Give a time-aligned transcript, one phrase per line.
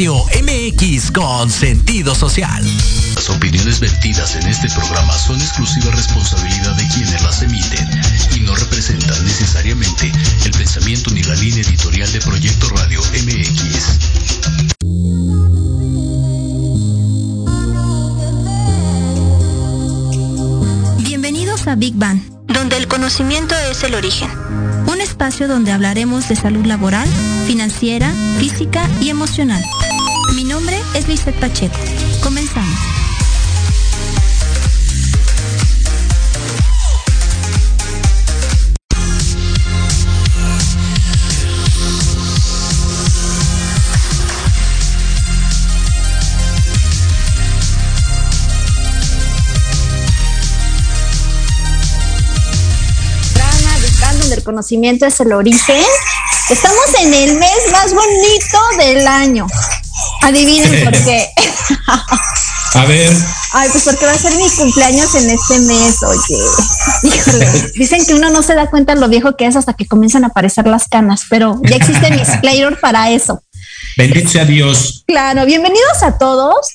[0.00, 2.64] Radio MX con sentido social.
[3.14, 7.86] Las opiniones vertidas en este programa son exclusiva responsabilidad de quienes las emiten
[8.34, 10.10] y no representan necesariamente
[10.46, 13.98] el pensamiento ni la línea editorial de Proyecto Radio MX.
[20.96, 24.30] Bienvenidos a Big Bang, donde el conocimiento es el origen.
[25.20, 27.06] Espacio donde hablaremos de salud laboral,
[27.46, 29.62] financiera, física y emocional.
[30.34, 31.76] Mi nombre es Lizeth Pacheco.
[32.22, 32.89] Comenzamos.
[54.40, 55.84] Donde el conocimiento es el origen.
[56.48, 59.46] Estamos en el mes más bonito del año.
[60.22, 61.28] Adivinen por qué.
[62.74, 63.12] A ver.
[63.52, 66.38] Ay, pues porque va a ser mi cumpleaños en este mes, oye.
[67.02, 67.72] Híjole.
[67.74, 70.28] Dicen que uno no se da cuenta lo viejo que es hasta que comienzan a
[70.28, 73.42] aparecer las canas, pero ya existe mi player para eso.
[73.96, 75.02] Bendito sea Dios.
[75.06, 76.68] Claro, bienvenidos a todos.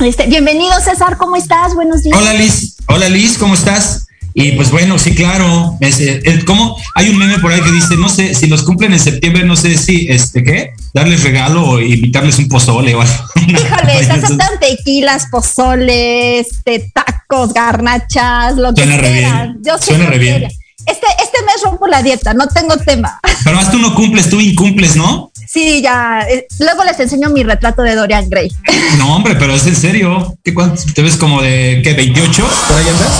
[0.00, 1.74] Este, bienvenido César, ¿cómo estás?
[1.74, 2.18] Buenos días.
[2.18, 4.03] Hola Liz, hola Liz, ¿cómo estás?
[4.36, 5.76] Y pues bueno, sí, claro.
[5.80, 8.92] Es, es, como hay un meme por ahí que dice, no sé, si los cumplen
[8.92, 10.72] en septiembre, no sé si, este, ¿qué?
[10.92, 13.14] Darles regalo o invitarles un pozole o algo.
[13.46, 19.58] Híjole, se aceptan tequilas, pozoles, este, tacos, garnachas, lo Suena que re bien.
[19.64, 20.42] Yo sé Suena re bien.
[20.86, 23.20] Este, este mes rompo la dieta, no tengo tema.
[23.44, 25.30] Pero más tú no cumples, tú incumples, ¿no?
[25.54, 26.26] Sí, ya.
[26.28, 28.50] eh, Luego les enseño mi retrato de Dorian Gray.
[28.98, 30.36] No, hombre, pero es en serio.
[30.44, 30.82] ¿Qué cuánto?
[30.94, 31.96] ¿Te ves como de qué?
[31.96, 32.42] ¿28?
[32.68, 33.12] ¿Por ahí andas?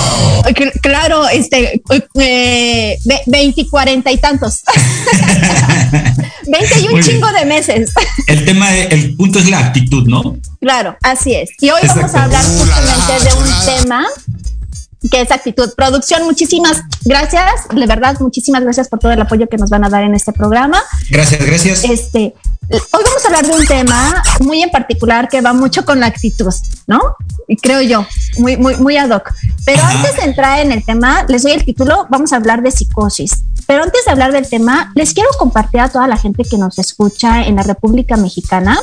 [0.56, 1.80] Cl- Claro, este,
[2.20, 4.62] eh, ve- 20 y 40 y tantos.
[6.46, 7.14] 20 y un Muy bien.
[7.14, 7.92] chingo de meses.
[8.26, 10.36] El tema, el punto es la actitud, ¿no?
[10.60, 11.50] Claro, así es.
[11.60, 14.04] Y hoy vamos a hablar justamente de un tema
[15.10, 15.70] que es actitud.
[15.76, 17.68] Producción, muchísimas gracias.
[17.74, 20.32] De verdad, muchísimas gracias por todo el apoyo que nos van a dar en este
[20.32, 20.82] programa.
[21.10, 21.84] Gracias, gracias.
[21.84, 22.34] Este,
[22.70, 26.06] hoy vamos a hablar de un tema muy en particular que va mucho con la
[26.06, 26.52] actitud,
[26.86, 27.00] ¿no?
[27.46, 28.06] Y creo yo,
[28.38, 29.32] muy, muy, muy ad hoc.
[29.66, 29.98] Pero Ajá.
[29.98, 33.44] antes de entrar en el tema, les doy el título, vamos a hablar de psicosis.
[33.66, 36.78] Pero antes de hablar del tema, les quiero compartir a toda la gente que nos
[36.78, 38.78] escucha en la República Mexicana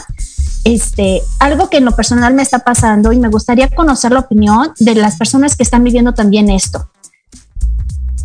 [0.64, 4.74] este, algo que en lo personal me está pasando y me gustaría conocer la opinión
[4.80, 6.90] de las personas que están viviendo también esto.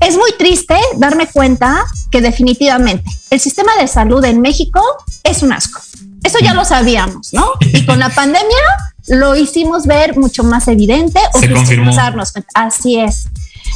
[0.00, 4.80] Es muy triste darme cuenta que definitivamente el sistema de salud en México
[5.24, 5.80] es un asco.
[6.22, 7.46] Eso ya lo sabíamos, ¿no?
[7.60, 8.56] Y con la pandemia
[9.08, 11.94] lo hicimos ver mucho más evidente o Se quisimos confirmó.
[11.94, 12.50] darnos cuenta.
[12.54, 13.28] Así es.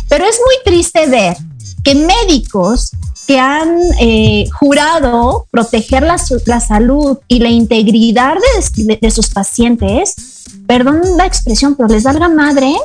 [0.09, 1.37] Pero es muy triste ver
[1.85, 2.91] que médicos
[3.27, 6.17] que han eh, jurado proteger la,
[6.47, 8.35] la salud y la integridad
[8.77, 10.15] de, de- de sus pacientes,
[10.67, 12.77] perdón la expresión, pero les valga madres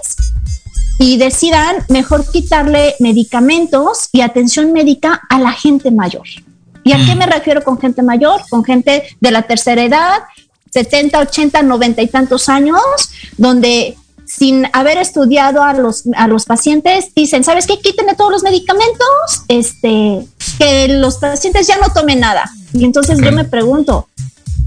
[1.00, 6.24] y decidan mejor quitarle medicamentos y atención médica a la gente mayor.
[6.84, 7.18] ¿Y a qué Mm.
[7.18, 8.42] me refiero con gente mayor?
[8.50, 10.20] Con gente de la tercera edad,
[10.72, 12.80] 70, 80, 90 y tantos años,
[13.38, 13.98] donde
[14.38, 17.80] sin haber estudiado a los, a los pacientes, dicen, ¿sabes qué?
[17.80, 20.26] Quítenle todos los medicamentos, este,
[20.58, 22.50] que los pacientes ya no tomen nada.
[22.74, 24.08] Y entonces yo me pregunto,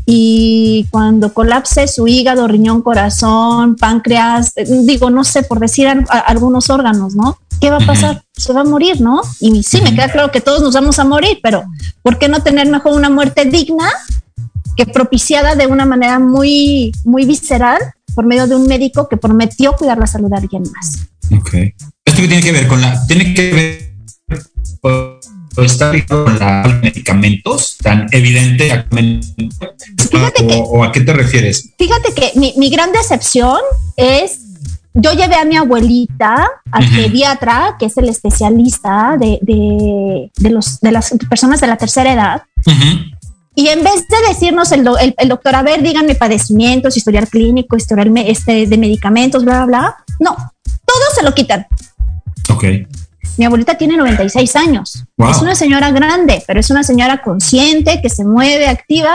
[0.07, 4.55] y cuando colapse su hígado, riñón, corazón, páncreas,
[4.87, 7.39] digo, no sé, por decir a- algunos órganos, ¿no?
[7.61, 8.23] ¿Qué va a pasar?
[8.35, 9.21] Se va a morir, ¿no?
[9.41, 11.65] Y sí, me queda claro que todos nos vamos a morir, pero
[12.03, 13.91] ¿por qué no tener mejor una muerte digna
[14.77, 17.79] que propiciada de una manera muy, muy visceral
[18.19, 21.07] por medio de un médico que prometió cuidar la salud de alguien más?
[21.39, 21.55] Ok.
[21.55, 23.07] ¿Esto qué tiene que ver con la...
[23.07, 23.93] Tiene que ver...
[25.93, 28.85] ligado con la medicamentos tan evidente?
[30.11, 31.71] Fíjate o, que- o a qué te refieres?
[31.79, 33.61] Fíjate que mi, mi gran decepción
[33.97, 34.41] es,
[34.95, 40.81] yo llevé a mi abuelita al pediatra, que es el especialista de, de, de los,
[40.81, 43.17] de las personas de la tercera edad, Ujú.
[43.61, 47.27] Y en vez de decirnos el, do- el, el doctor, a ver, díganme padecimientos, historial
[47.29, 50.37] clínico, historial me- este, de medicamentos, bla, bla, bla, no,
[50.87, 51.67] todos se lo quitan.
[52.51, 52.65] Ok.
[53.37, 55.05] Mi abuelita tiene 96 años.
[55.17, 55.31] Wow.
[55.31, 59.15] Es una señora grande, pero es una señora consciente, que se mueve, activa,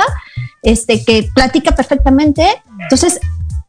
[0.62, 2.46] este, que platica perfectamente.
[2.82, 3.20] Entonces,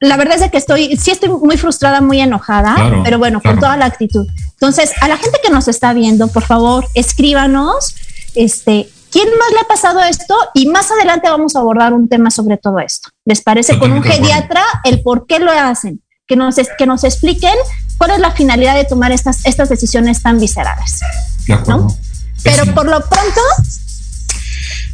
[0.00, 3.41] la verdad es de que estoy, sí estoy muy frustrada, muy enojada, Claro, pero bueno,
[3.41, 3.56] claro.
[3.56, 4.26] con toda la actitud.
[4.53, 7.94] Entonces, a la gente que nos está viendo, por favor, escríbanos,
[8.35, 10.34] este, ¿quién más le ha pasado esto?
[10.55, 13.08] Y más adelante vamos a abordar un tema sobre todo esto.
[13.25, 13.78] ¿Les parece?
[13.78, 16.02] Con un geriatra, el por qué lo hacen.
[16.26, 17.55] Que nos, que nos expliquen
[17.96, 21.00] cuál es la finalidad de tomar estas, estas decisiones tan viscerales.
[21.46, 21.94] De acuerdo.
[22.43, 22.70] Pero Sí.
[22.70, 23.40] por lo pronto,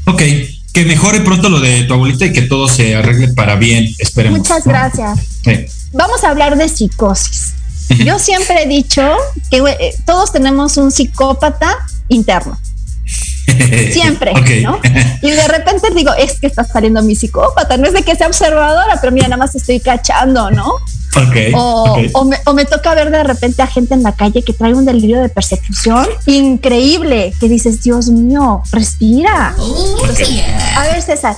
[0.07, 0.23] Ok.
[0.73, 4.39] que mejore pronto lo de tu abuelita y que todo se arregle para bien, esperemos.
[4.41, 5.19] Muchas gracias.
[5.93, 7.55] Vamos a hablar de psicosis.
[8.05, 9.03] Yo siempre he dicho
[9.51, 11.77] que eh, todos tenemos un psicópata
[12.09, 12.57] interno.
[13.93, 14.33] Siempre,
[14.63, 14.81] ¿no?
[15.23, 18.27] Y de repente digo, es que está saliendo mi psicópata, no es de que sea
[18.27, 20.75] observadora, pero mira, nada más estoy cachando, ¿no?
[21.29, 24.85] Okay, o, me, toca ver de repente a gente en la calle que trae un
[24.85, 29.55] delirio de persecución increíble, que dices, Dios mío, respira.
[30.77, 31.37] a ver, César,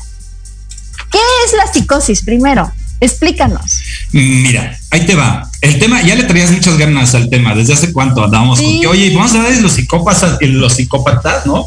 [1.11, 2.70] ¿qué es la psicosis primero?
[3.00, 3.81] Explícanos.
[4.12, 5.50] Mira, ahí te va.
[5.61, 7.53] El tema, ya le traías muchas ganas al tema.
[7.53, 8.61] ¿Desde hace cuánto andamos?
[8.61, 11.67] oye, vamos a de los psicópatas, los psicópatas, ¿no?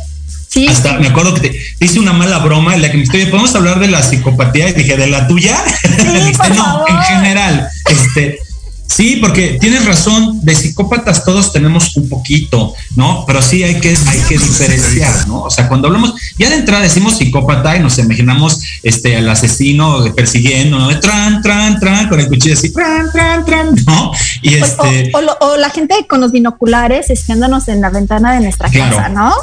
[0.69, 3.53] Hasta me acuerdo que te, hice una mala broma en la que me estoy, ¿podemos
[3.55, 4.69] hablar de la psicopatía?
[4.69, 5.57] Y dije, ¿de la tuya?
[6.55, 7.67] no, en general.
[7.89, 8.39] Este,
[8.87, 13.25] sí, porque tienes razón, de psicópatas todos tenemos un poquito, ¿no?
[13.27, 15.41] Pero sí hay que, hay que diferenciar, ¿no?
[15.41, 20.05] O sea, cuando hablamos, ya de entrada decimos psicópata y nos imaginamos este al asesino
[20.15, 20.97] persiguiendo, ¿no?
[21.01, 24.11] Tran, tran, tran, con el cuchillo así, tran, tran, tran, ¿no?
[24.41, 25.11] Y este.
[25.41, 29.33] O, la gente con los binoculares espiándonos en la ventana de nuestra casa, ¿no?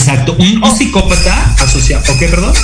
[0.00, 2.54] Exacto, un, psicópata asociado, ¿ok, perdón?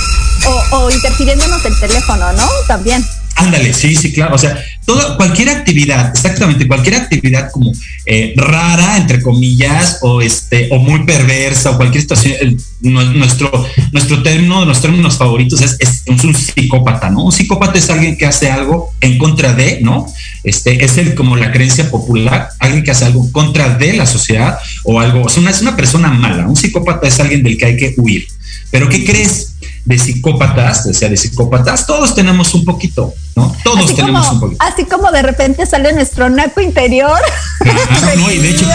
[0.47, 2.47] O, o interfiriéndonos el teléfono, ¿no?
[2.65, 3.05] También.
[3.37, 4.33] Ándale, sí, sí, claro.
[4.33, 7.71] O sea, toda, cualquier actividad, exactamente, cualquier actividad como
[8.07, 14.65] eh, rara, entre comillas, o este, o muy perversa, o cualquier situación, nuestro, nuestro término,
[14.65, 17.25] los términos favoritos es, es, un psicópata, ¿no?
[17.25, 20.11] Un psicópata es alguien que hace algo en contra de, ¿no?
[20.43, 24.07] Este, es el, como la creencia popular, alguien que hace algo en contra de la
[24.07, 26.47] sociedad o algo, o sea, una, es una persona mala.
[26.47, 28.27] Un psicópata es alguien del que hay que huir.
[28.71, 29.56] Pero ¿qué crees?
[29.87, 33.55] De psicópatas, o sea, de psicópatas, todos tenemos un poquito, ¿no?
[33.63, 34.61] Todos tenemos un poquito.
[34.61, 37.17] Así como de repente sale nuestro naco interior.
[37.59, 38.65] Claro, no, y de hecho,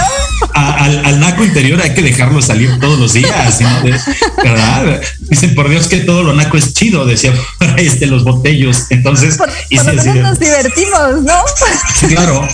[0.54, 3.68] al, naco interior hay que dejarlo salir todos los días, ¿no?
[4.42, 5.02] ¿verdad?
[5.20, 8.86] Dicen, por Dios, que todo lo naco es chido, decía por ahí este, los botellos.
[8.88, 9.38] Entonces,
[9.68, 11.34] y por lo menos nos divertimos, ¿no?
[11.94, 12.48] Sí, claro.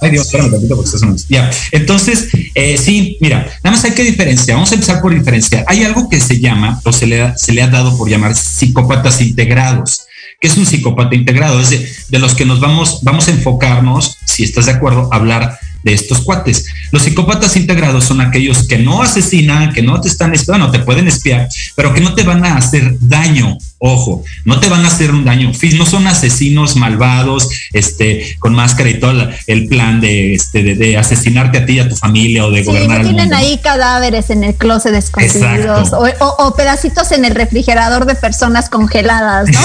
[0.00, 0.90] Ay Dios, espérame tantito porque
[1.28, 1.50] Ya.
[1.72, 4.56] Entonces, eh, sí, mira, nada más hay que diferenciar.
[4.56, 5.64] Vamos a empezar por diferenciar.
[5.68, 9.20] Hay algo que se llama, o se le, se le ha dado por llamar psicópatas
[9.20, 10.02] integrados.
[10.40, 11.60] ¿Qué es un psicópata integrado?
[11.60, 15.16] Es de, de los que nos vamos, vamos a enfocarnos, si estás de acuerdo, a
[15.16, 16.66] hablar de estos cuates.
[16.90, 21.06] Los psicópatas integrados son aquellos que no asesinan, que no te están espiando, te pueden
[21.06, 23.56] espiar, pero que no te van a hacer daño.
[23.78, 25.52] Ojo, no te van a hacer un daño.
[25.76, 31.58] No son asesinos malvados, este, con máscara y todo el plan de, este, de, asesinarte
[31.58, 34.44] a ti y a tu familia o de sí, gobernar no tienen ahí cadáveres en
[34.44, 39.60] el closet escondidos o, pedacitos en el refrigerador de personas congeladas, ¿no?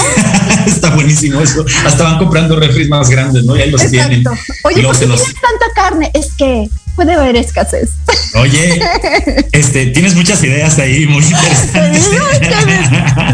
[0.66, 1.64] Está buenísimo eso.
[1.86, 3.56] Hasta van comprando refris más grandes, ¿no?
[3.56, 4.24] Y ahí los tienen.
[4.64, 6.10] Oye, ¿por qué tienes tanta carne?
[6.14, 7.90] es que puede haber escasez.
[8.34, 8.80] Oye,
[9.52, 12.10] este, tienes muchas ideas ahí muy interesantes.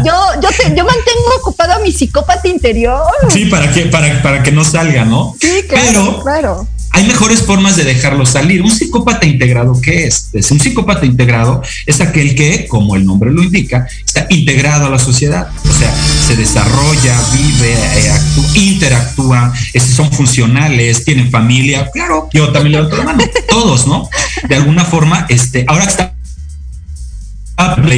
[0.05, 3.03] yo, yo, yo mantengo ocupado mi psicópata interior.
[3.29, 5.35] Sí, para que, para, para que no salga, ¿no?
[5.39, 8.61] Sí, claro, claro hay mejores formas de dejarlo salir.
[8.61, 10.29] Un psicópata integrado, ¿qué es?
[10.51, 14.99] un psicópata integrado es aquel que, como el nombre lo indica, está integrado a la
[14.99, 15.49] sociedad.
[15.63, 15.93] O sea,
[16.27, 18.11] se desarrolla, vive, eh,
[18.55, 19.53] interactúa,
[19.95, 21.89] son funcionales, tienen familia.
[21.91, 23.23] Claro, yo también levanto la mano.
[23.49, 24.09] Todos, ¿no?
[24.47, 26.15] De alguna forma, este, ahora que está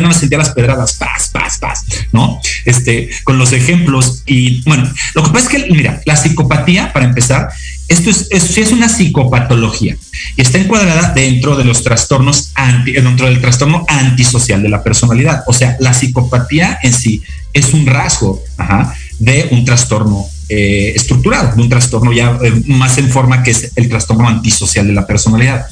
[0.01, 2.39] no me sentía las pedradas, paz, paz, paz, ¿no?
[2.65, 4.23] Este, con los ejemplos.
[4.25, 7.49] Y bueno, lo que pasa es que, mira, la psicopatía, para empezar,
[7.91, 9.97] esto es, esto es una psicopatología
[10.37, 15.43] y está encuadrada dentro de los trastornos anti, dentro del trastorno antisocial de la personalidad.
[15.45, 17.21] O sea, la psicopatía en sí
[17.53, 18.41] es un rasgo
[19.19, 23.71] de un trastorno eh, estructurado, de un trastorno ya eh, más en forma que es
[23.75, 25.65] el trastorno antisocial de la personalidad.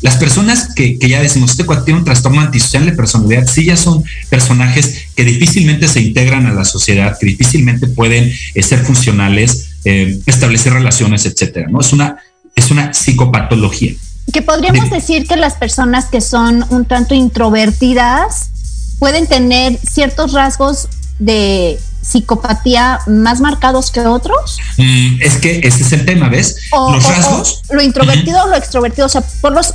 [0.00, 4.04] Las personas que, ya decimos, este cuate un trastorno antisocial de personalidad, sí ya son
[4.30, 10.20] personajes que difícilmente se integran a la sociedad, que difícilmente pueden eh, ser funcionales, eh,
[10.26, 11.66] establecer relaciones, etcétera.
[11.70, 11.80] ¿no?
[11.80, 12.18] Es una,
[12.54, 13.94] es una psicopatología.
[14.30, 18.50] Que podríamos decir que las personas que son un tanto introvertidas
[18.98, 24.58] pueden tener ciertos rasgos de psicopatía más marcados que otros?
[24.76, 26.56] Mm, es que ese es el tema, ¿ves?
[26.70, 27.62] los rasgos.
[27.70, 29.72] lo introvertido o lo extrovertido, o sea, por los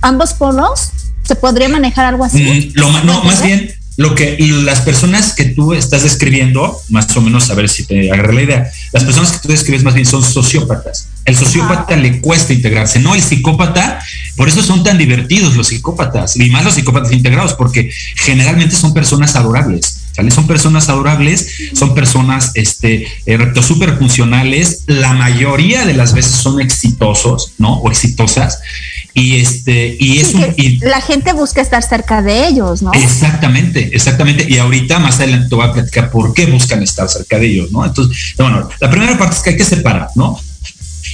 [0.00, 0.90] ambos polos,
[1.22, 2.72] ¿se podría manejar algo así?
[2.74, 7.50] Mm, no, más bien lo que las personas que tú estás describiendo, más o menos
[7.50, 10.22] a ver si te agarré la idea, las personas que tú describes más bien son
[10.22, 11.08] sociópatas.
[11.24, 14.00] El sociópata le cuesta integrarse, no el psicópata,
[14.36, 18.94] por eso son tan divertidos los psicópatas, y más los psicópatas integrados, porque generalmente son
[18.94, 19.98] personas adorables.
[20.30, 26.60] Son personas adorables, son personas este, eh, súper funcionales, la mayoría de las veces son
[26.60, 27.78] exitosos, ¿no?
[27.78, 28.60] O exitosas,
[29.14, 32.92] y este y es y la gente busca estar cerca de ellos, ¿no?
[32.94, 34.46] Exactamente, exactamente.
[34.48, 37.72] Y ahorita más adelante te voy a platicar por qué buscan estar cerca de ellos,
[37.72, 37.84] ¿no?
[37.84, 40.38] Entonces, bueno, la primera parte es que hay que separar, ¿no?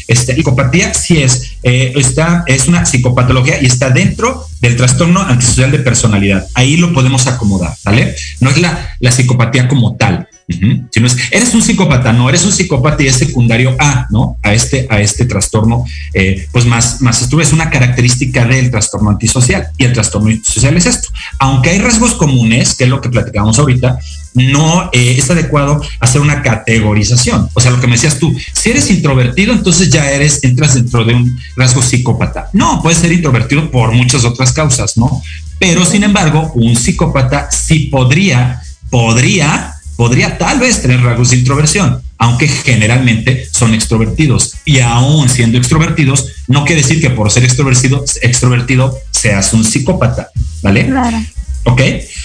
[0.06, 5.70] Este, psicopatía sí es, eh, está, es una psicopatología y está dentro del trastorno antisocial
[5.70, 6.46] de personalidad.
[6.54, 8.14] Ahí lo podemos acomodar, ¿vale?
[8.40, 10.26] No es la, la psicopatía como tal.
[10.48, 14.38] Si no es, eres un psicópata, no, eres un psicópata y es secundario a, ¿no?
[14.42, 19.10] A este, a este trastorno, eh, pues más, más esto es una característica del trastorno
[19.10, 21.08] antisocial y el trastorno antisocial es esto.
[21.38, 23.98] Aunque hay rasgos comunes, que es lo que platicamos ahorita,
[24.32, 27.50] no eh, es adecuado hacer una categorización.
[27.52, 31.04] O sea, lo que me decías tú, si eres introvertido, entonces ya eres, entras dentro
[31.04, 32.48] de un rasgo psicópata.
[32.54, 35.22] No, puedes ser introvertido por muchas otras causas, ¿no?
[35.58, 42.00] Pero sin embargo, un psicópata sí podría, podría podría tal vez tener rasgos de introversión,
[42.18, 44.54] aunque generalmente son extrovertidos.
[44.64, 50.28] Y aún siendo extrovertidos, no quiere decir que por ser extrovertido, extrovertido seas un psicópata,
[50.62, 50.86] ¿vale?
[50.86, 51.18] Claro.
[51.64, 51.80] ¿Ok?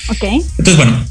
[0.10, 0.24] Ok.
[0.60, 1.04] Entonces, bueno,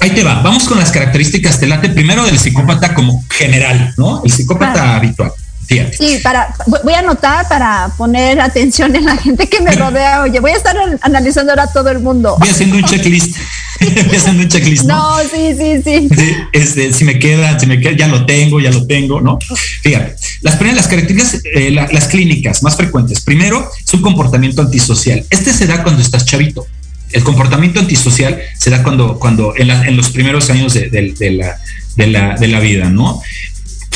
[0.00, 0.42] ahí te va.
[0.42, 4.22] Vamos con las características del late primero del psicópata como general, ¿no?
[4.22, 5.32] El psicópata habitual.
[5.66, 10.22] Sí, para, voy a anotar para poner atención en la gente que me rodea.
[10.22, 12.36] Oye, voy a estar analizando ahora todo el mundo.
[12.38, 13.36] Voy haciendo un checklist.
[14.16, 14.84] haciendo un checklist.
[14.84, 16.08] No, sí, sí, sí.
[16.52, 19.38] este, si me queda, si me queda, ya lo tengo, ya lo tengo, ¿no?
[19.82, 23.20] Fíjate, las primeras, las características, eh, las clínicas más frecuentes.
[23.20, 25.24] Primero, es un comportamiento antisocial.
[25.30, 26.66] Este se da cuando estás chavito.
[27.12, 31.56] El comportamiento antisocial se da cuando, cuando en, los primeros años de, la,
[31.96, 33.22] de, la, de la vida, ¿no?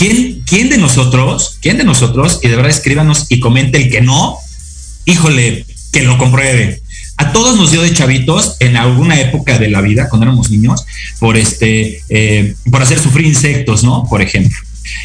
[0.00, 4.38] ¿Quién, de nosotros, quién de nosotros, y de verdad escríbanos y comente el que no,
[5.04, 6.80] híjole, que lo compruebe.
[7.20, 10.86] A todos nos dio de chavitos en alguna época de la vida, cuando éramos niños,
[11.18, 14.06] por este, eh, por hacer sufrir insectos, ¿no?
[14.08, 14.56] Por ejemplo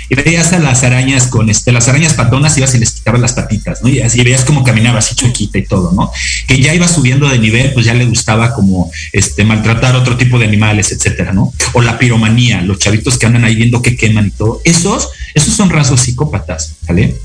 [0.10, 3.34] y veías a las arañas con este, las arañas patonas, ibas y les quitabas las
[3.34, 3.90] patitas, ¿no?
[3.90, 6.12] Y así veías cómo caminaba así chiquita y todo, ¿no?
[6.48, 10.40] Que ya iba subiendo de nivel, pues ya le gustaba como este maltratar otro tipo
[10.40, 11.54] de animales, etcétera, ¿no?
[11.74, 14.62] O la piromanía, los chavitos que andan ahí viendo que queman y todo.
[14.64, 17.16] Esos, esos son rasgos psicópatas, ¿vale?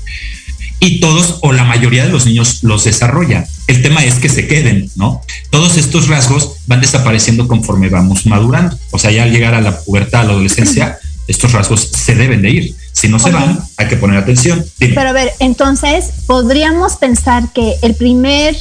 [0.81, 3.45] Y todos o la mayoría de los niños los desarrollan.
[3.67, 5.21] El tema es que se queden, ¿no?
[5.51, 8.75] Todos estos rasgos van desapareciendo conforme vamos madurando.
[8.89, 10.97] O sea, ya al llegar a la pubertad, a la adolescencia,
[11.27, 12.75] estos rasgos se deben de ir.
[12.93, 14.65] Si no se van, hay que poner atención.
[14.79, 18.55] Pero a ver, entonces podríamos pensar que el primer,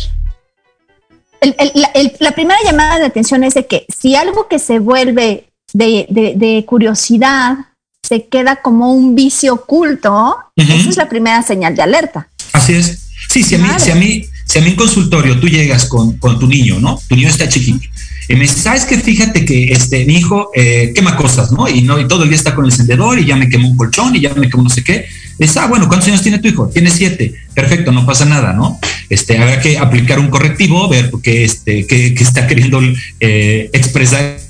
[2.20, 7.56] la, primera llamada de atención es de que si algo que se vuelve de, curiosidad
[8.10, 12.26] se queda como un vicio oculto, esa es la primera señal de alerta.
[12.52, 13.06] Así es.
[13.28, 16.16] Sí, si a mí, si a mí, si a mí en consultorio tú llegas con,
[16.18, 17.00] con tu niño, ¿no?
[17.08, 17.86] Tu niño está chiquito
[18.28, 18.98] y me dice, ¿sabes qué?
[18.98, 21.68] Fíjate que este, mi hijo eh, quema cosas, ¿no?
[21.68, 22.00] Y, ¿no?
[22.00, 24.20] y todo el día está con el encendedor y ya me quemó un colchón y
[24.22, 25.06] ya me quemó no sé qué.
[25.38, 26.68] Dice, ah, bueno, ¿cuántos años tiene tu hijo?
[26.68, 27.32] Tiene siete.
[27.54, 28.80] Perfecto, no pasa nada, ¿no?
[29.08, 32.80] Este, habrá que aplicar un correctivo, ver qué, este, qué, está queriendo
[33.20, 34.49] eh, expresar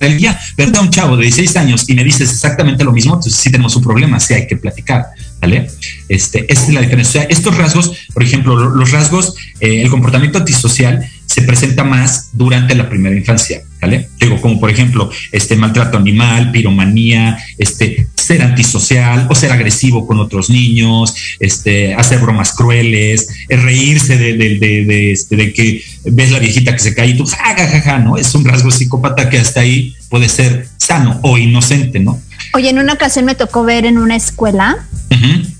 [0.00, 0.82] el día, ¿verdad?
[0.82, 3.82] Un chavo de 16 años y me dices exactamente lo mismo, entonces sí tenemos un
[3.82, 5.06] problema, sí hay que platicar,
[5.40, 5.68] ¿vale?
[6.08, 7.22] Este, esta es la diferencia.
[7.24, 12.88] estos rasgos, por ejemplo, los rasgos, eh, el comportamiento antisocial se presenta más durante la
[12.88, 14.08] primera infancia, ¿vale?
[14.20, 20.18] Digo, como por ejemplo, este maltrato animal, piromanía, este ser antisocial o ser agresivo con
[20.18, 26.38] otros niños, este hacer bromas crueles, reírse de, de, de, este, de que ves la
[26.38, 28.16] viejita que se cae y tú, ja, ¿no?
[28.16, 32.20] Es un rasgo psicópata que hasta ahí puede ser sano o inocente, ¿no?
[32.54, 34.86] Oye, en una ocasión me tocó ver en una escuela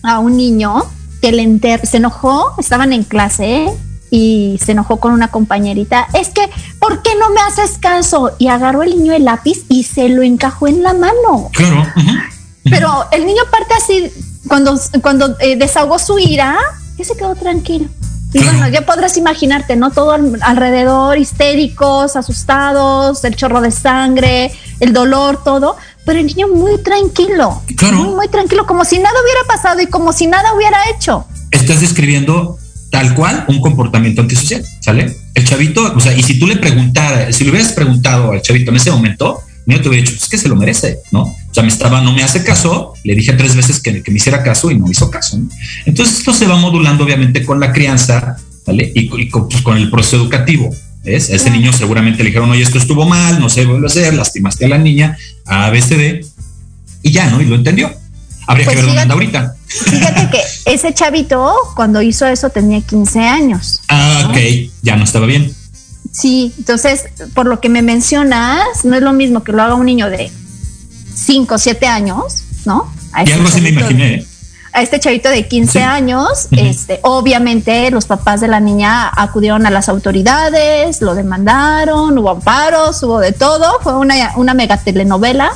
[0.02, 0.84] a un niño
[1.22, 1.46] que le
[1.84, 3.66] se enojó, estaban en clase
[4.10, 6.08] y se enojó con una compañerita.
[6.14, 6.42] Es que,
[6.78, 8.32] ¿por qué no me haces caso?
[8.38, 11.50] Y agarró el niño el lápiz y se lo encajó en la mano.
[11.52, 11.86] Claro.
[12.70, 14.10] Pero el niño parte así,
[14.48, 16.56] cuando, cuando eh, desahogó su ira,
[16.96, 17.88] ya se quedó tranquilo.
[18.32, 19.90] Y bueno, ya podrás imaginarte, ¿no?
[19.90, 25.76] Todo alrededor, histéricos, asustados, el chorro de sangre, el dolor, todo.
[26.04, 27.62] Pero el niño muy tranquilo.
[27.76, 27.96] Claro.
[27.96, 31.24] Muy, muy tranquilo, como si nada hubiera pasado y como si nada hubiera hecho.
[31.50, 32.58] Estás describiendo
[32.90, 35.16] tal cual un comportamiento antisocial, ¿sale?
[35.34, 38.70] El chavito, o sea, y si tú le preguntaras, si le hubieras preguntado al chavito
[38.70, 41.34] en ese momento, yo te hubiera dicho, es que se lo merece, ¿no?
[41.56, 44.42] O sea, me estaba, no me hace caso, le dije tres veces que, me hiciera
[44.42, 45.38] caso y no hizo caso.
[45.86, 48.36] Entonces, esto se va modulando, obviamente, con la crianza,
[48.66, 48.92] ¿vale?
[48.94, 50.68] Y, pues, con, el proceso educativo.
[51.02, 51.30] ¿Ves?
[51.30, 54.12] A ese niño seguramente le dijeron, oye, esto estuvo mal, no se vuelve a hacer,
[54.12, 56.26] lastimaste a la niña, A, B, C, D,
[57.02, 57.40] y ya, ¿no?
[57.40, 57.90] Y lo entendió.
[58.46, 59.56] Habría que pues ver dónde anda ahorita.
[59.66, 63.80] Fíjate que ese chavito, cuando hizo eso, tenía 15 años.
[63.88, 64.36] Ah, ok,
[64.82, 65.50] ya no estaba bien.
[66.12, 69.86] Sí, entonces, por lo que me mencionas, no es lo mismo que lo haga un
[69.86, 70.30] niño de
[71.16, 72.92] 5 o 7 años, ¿no?
[73.24, 74.24] y algo así me imaginé.
[74.72, 79.70] a este chavito de 15 años, este, obviamente los papás de la niña acudieron a
[79.70, 85.52] las autoridades, lo demandaron, hubo amparos, hubo de todo, fue una, una mega telenovela,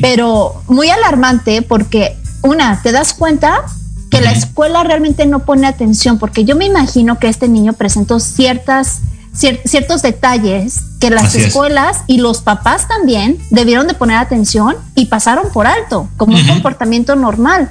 [0.00, 3.64] pero muy alarmante porque una, te das cuenta
[4.10, 8.20] que la escuela realmente no pone atención, porque yo me imagino que este niño presentó
[8.20, 9.00] ciertas
[9.38, 15.52] ciertos detalles que las escuelas y los papás también debieron de poner atención y pasaron
[15.52, 17.70] por alto, como un comportamiento normal.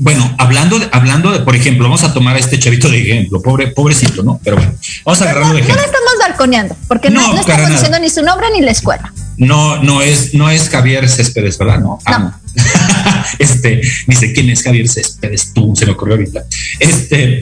[0.00, 3.42] Bueno, hablando de, hablando de, por ejemplo, vamos a tomar a este chavito de ejemplo,
[3.42, 4.40] pobre, pobrecito, ¿no?
[4.44, 4.72] Pero bueno,
[5.04, 5.82] vamos a agarrarlo de ejemplo.
[5.82, 9.12] No estamos balconeando, porque no, estamos diciendo ni su nombre ni la escuela.
[9.36, 11.80] No, no es, no es Javier Céspedes, ¿verdad?
[11.80, 11.98] No.
[12.06, 12.38] Ah,
[13.38, 16.44] este, dice quién es Javier Céspedes, tú se me ocurrió ahorita.
[16.78, 17.40] Este,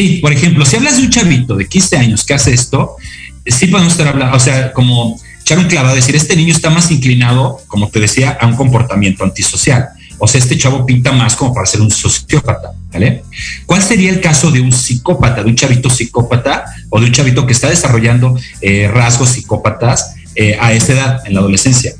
[0.00, 2.96] Sí, por ejemplo, si hablas de un chavito de 15 años que hace esto,
[3.44, 6.90] sí podemos estar hablando, o sea, como echar un clavado, decir, este niño está más
[6.90, 9.90] inclinado, como te decía, a un comportamiento antisocial.
[10.16, 13.24] O sea, este chavo pinta más como para ser un sociópata, ¿vale?
[13.66, 17.46] ¿Cuál sería el caso de un psicópata, de un chavito psicópata o de un chavito
[17.46, 21.92] que está desarrollando eh, rasgos psicópatas eh, a esa edad, en la adolescencia?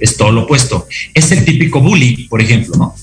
[0.00, 0.86] Es todo lo opuesto.
[1.14, 2.94] Es el típico bully, por ejemplo, ¿no?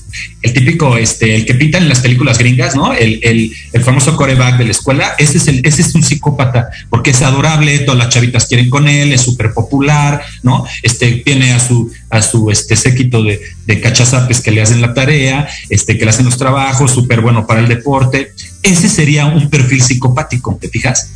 [0.42, 2.92] El típico, este, el que pintan en las películas gringas, ¿no?
[2.92, 6.70] El, el, el famoso coreback de la escuela, ese es, el, ese es un psicópata,
[6.88, 10.64] porque es adorable, todas las chavitas quieren con él, es súper popular, ¿no?
[10.82, 14.94] Este, tiene a su, a su este, séquito de, de cachazapes que le hacen la
[14.94, 18.32] tarea, este, que le hacen los trabajos, súper bueno para el deporte.
[18.62, 21.10] Ese sería un perfil psicopático, ¿te fijas?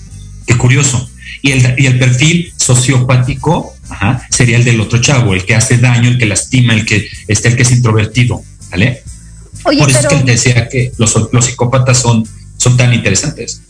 [0.47, 1.09] Qué curioso.
[1.41, 3.75] Y el, y el perfil sociopático
[4.31, 7.49] sería el del otro chavo, el que hace daño, el que lastima, el que, este,
[7.49, 9.03] el que es introvertido, ¿vale?
[9.63, 13.63] Por eso es que él decía que los, los psicópatas son, son tan interesantes.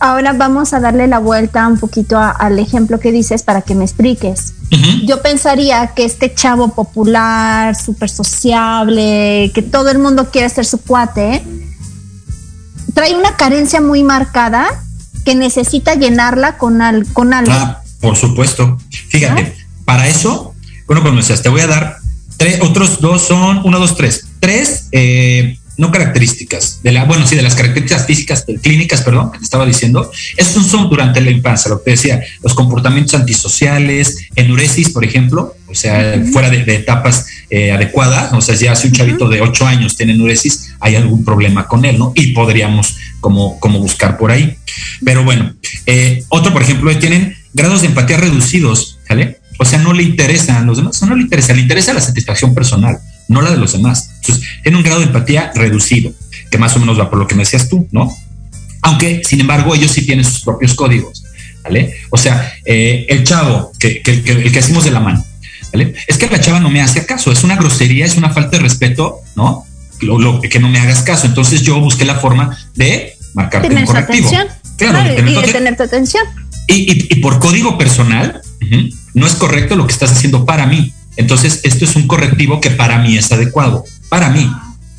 [0.00, 3.84] Ahora vamos a darle la vuelta un poquito al ejemplo que dices para que me
[3.84, 4.52] expliques.
[5.06, 10.78] Yo pensaría que este chavo popular, súper sociable, que todo el mundo quiere ser su
[10.78, 11.44] cuate,
[12.92, 14.66] trae una carencia muy marcada
[15.24, 17.52] que necesita llenarla con, al, con algo.
[17.52, 18.78] Ah, por supuesto.
[19.08, 20.54] Fíjate, para eso,
[20.86, 21.96] bueno, pues te voy a dar
[22.36, 24.26] tres, otros dos son, uno, dos, tres.
[24.40, 29.38] Tres, eh, no características, de la, bueno, sí, de las características físicas, clínicas, perdón, que
[29.38, 34.90] te estaba diciendo, estos son durante la infancia, lo que decía, los comportamientos antisociales, enuresis,
[34.90, 39.28] por ejemplo, o sea, fuera de, etapas eh, adecuadas, o sea, ya si un chavito
[39.28, 42.12] de ocho años tiene enuresis, hay algún problema con él, ¿no?
[42.14, 44.56] Y podríamos como, como buscar por ahí.
[45.04, 45.54] Pero bueno,
[45.86, 49.38] eh, otro, por ejemplo, tienen grados de empatía reducidos, ¿vale?
[49.58, 52.98] O sea, no le interesan los demás, no le interesa, le interesa la satisfacción personal,
[53.28, 54.10] no la de los demás.
[54.16, 56.12] Entonces, tiene un grado de empatía reducido,
[56.50, 58.14] que más o menos va por lo que me decías tú, ¿no?
[58.82, 61.24] Aunque, sin embargo, ellos sí tienen sus propios códigos,
[61.62, 61.94] ¿vale?
[62.10, 65.24] O sea, eh, el chavo, que, que, el que hacemos de la mano,
[65.72, 65.94] ¿vale?
[66.08, 68.64] Es que la chava no me hace caso, es una grosería, es una falta de
[68.64, 69.64] respeto, ¿no?
[70.00, 71.26] Lo, que no me hagas caso.
[71.26, 74.30] Entonces yo busqué la forma de marcarte un correctivo.
[74.76, 76.24] Claro, y de tener tu atención.
[76.66, 78.40] Y, por código personal,
[79.14, 80.92] no es correcto lo que estás haciendo para mí.
[81.16, 83.84] Entonces, esto es un correctivo que para mí es adecuado.
[84.08, 84.50] Para mí,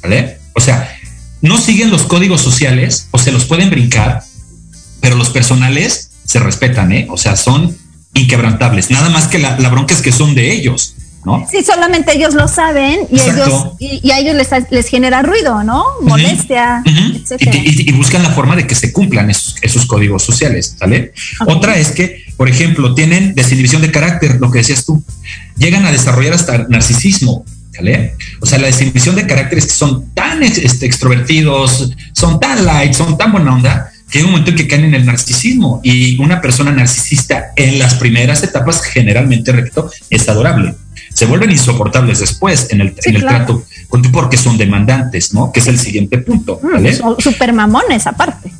[0.02, 0.38] ¿vale?
[0.54, 0.98] O sea,
[1.42, 4.24] no siguen los códigos sociales o se los pueden brincar,
[5.02, 7.08] pero los personales se respetan, ¿eh?
[7.10, 7.76] O sea, son
[8.14, 8.90] inquebrantables.
[8.90, 10.96] Nada más que la, la bronca es que son de ellos.
[11.26, 11.46] ¿No?
[11.50, 15.84] Sí, solamente ellos lo saben y ellos y, a ellos les, les, genera ruido, ¿no?
[16.02, 16.84] Molestia,
[17.40, 21.14] Y, buscan la forma de que se cumplan esos, esos códigos sociales, ¿sale?
[21.48, 25.04] Otra es que, por ejemplo, tienen desinhibición de carácter, lo que decías tú,
[25.58, 27.44] llegan a desarrollar hasta narcisismo,
[27.78, 28.16] ¿Vale?
[28.40, 32.94] O sea, la desinhibición de carácter es que son tan este, extrovertidos, son tan light,
[32.94, 36.18] son tan buena onda, que hay un momento en que caen en el narcisismo y
[36.22, 40.74] una persona narcisista en las primeras etapas generalmente, recto, es adorable
[41.16, 45.50] se vuelven insoportables después en el, en el trato contigo porque son demandantes, ¿no?
[45.50, 46.60] Que es el siguiente punto.
[46.62, 46.94] Mm, ¿vale?
[46.94, 48.52] son super mamones aparte.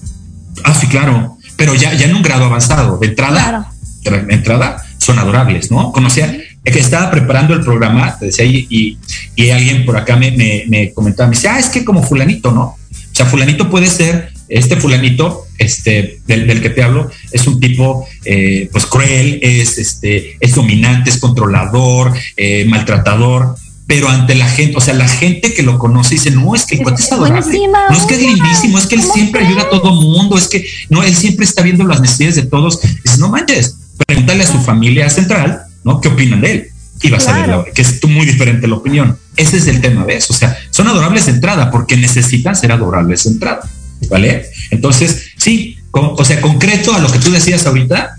[0.64, 1.38] Ah, sí, claro.
[1.58, 2.98] Pero ya, ya en un grado avanzado.
[2.98, 5.92] De entrada, de entrada son adorables, ¿no?
[5.92, 8.98] Conocía que estaba preparando el programa, te decía, y,
[9.36, 12.52] y, alguien por acá me, me, me comentaba, me dice, ah, es que como fulanito,
[12.52, 12.64] ¿no?
[12.64, 12.78] O
[13.12, 18.70] sea, fulanito puede ser este fulanito, este, del, que te hablo, es un tipo, eh,
[18.72, 23.56] pues cruel, es, este, es dominante, es controlador, eh, maltratador,
[23.88, 26.76] pero ante la gente, o sea, la gente que lo conoce dice, no, es que
[26.76, 29.70] el cuate es adorable, no es que es lindísimo, es que él siempre ayuda a
[29.70, 32.80] todo mundo, es que, no, él siempre está viendo las necesidades de todos.
[32.82, 33.76] Dice, no manches,
[34.08, 36.02] pregúntale a su familia central, ¿no?
[36.02, 36.68] ¿Qué opinan de él?
[37.02, 39.20] Y vas a ver que es muy diferente la opinión.
[39.36, 40.30] Ese es el tema, ¿ves?
[40.32, 43.70] O sea, son adorables de entrada porque necesitan ser adorables de entrada.
[44.10, 44.46] ¿Vale?
[44.72, 48.18] Entonces, sí, o sea, concreto a lo que tú decías ahorita,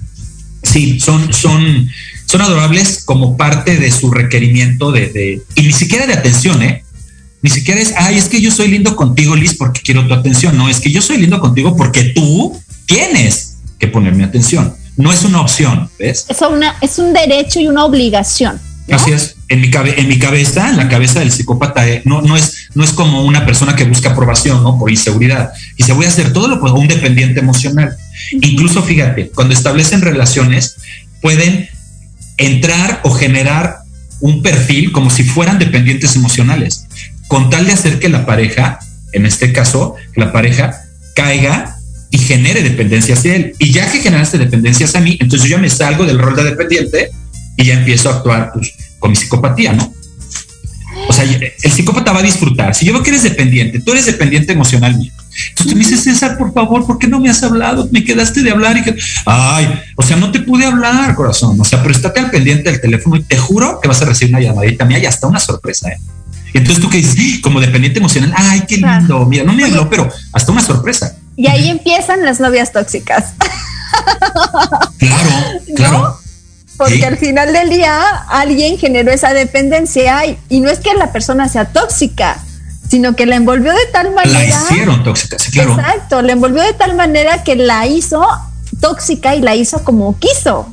[0.63, 1.89] sí, son, son,
[2.27, 6.83] son adorables como parte de su requerimiento de, y ni siquiera de atención, ¿eh?
[7.47, 10.57] ni siquiera es, ay, es que yo soy lindo contigo, Liz, porque quiero tu atención.
[10.57, 14.75] No, es que yo soy lindo contigo porque tú tienes que ponerme atención.
[14.97, 16.27] No es una opción, ¿ves?
[16.29, 18.59] Es, una, es un derecho y una obligación.
[18.91, 19.36] Así es.
[19.49, 22.83] En mi, en mi cabeza, en la cabeza del psicópata, eh, no, no, es, no
[22.83, 24.77] es como una persona que busca aprobación, ¿no?
[24.79, 25.53] Por inseguridad.
[25.77, 27.97] Y se voy a hacer todo lo que un dependiente emocional.
[28.33, 30.77] Incluso, fíjate, cuando establecen relaciones,
[31.23, 31.69] pueden
[32.39, 33.79] entrar o generar
[34.21, 36.87] un perfil como si fueran dependientes emocionales,
[37.29, 38.79] con tal de hacer que la pareja,
[39.13, 40.75] en este caso, la pareja
[41.15, 41.77] caiga
[42.11, 43.55] y genere dependencia hacia él.
[43.59, 46.45] Y ya que generaste dependencias a mí, entonces yo ya me salgo del rol de
[46.45, 47.11] dependiente
[47.57, 49.93] y ya empiezo a actuar pues, con mi psicopatía, ¿no?
[51.09, 52.75] O sea, el psicópata va a disfrutar.
[52.75, 55.13] Si yo veo que eres dependiente, tú eres dependiente emocional mío.
[55.51, 57.89] Entonces me dices, César, por favor, ¿por qué no me has hablado?
[57.93, 61.61] Me quedaste de hablar y que, ay, o sea, no te pude hablar, corazón.
[61.61, 64.35] O sea, pero estate al pendiente del teléfono y te juro que vas a recibir
[64.35, 65.99] una llamadita mía y hasta una sorpresa, ¿eh?
[66.55, 69.91] Y entonces tú que dices, como dependiente emocional, ay, qué lindo, mira, no me habló,
[69.91, 71.15] pero hasta una sorpresa.
[71.37, 73.35] Y ahí empiezan las novias tóxicas.
[74.99, 75.31] Claro,
[75.77, 76.19] claro.
[76.77, 81.49] Porque al final del día alguien generó esa dependencia y, no es que la persona
[81.49, 82.45] sea tóxica,
[82.89, 84.41] sino que la envolvió de tal manera.
[84.41, 85.79] La hicieron tóxica, sí, claro.
[85.79, 88.25] Exacto, la envolvió de tal manera que la hizo
[88.81, 90.69] tóxica y la hizo como quiso.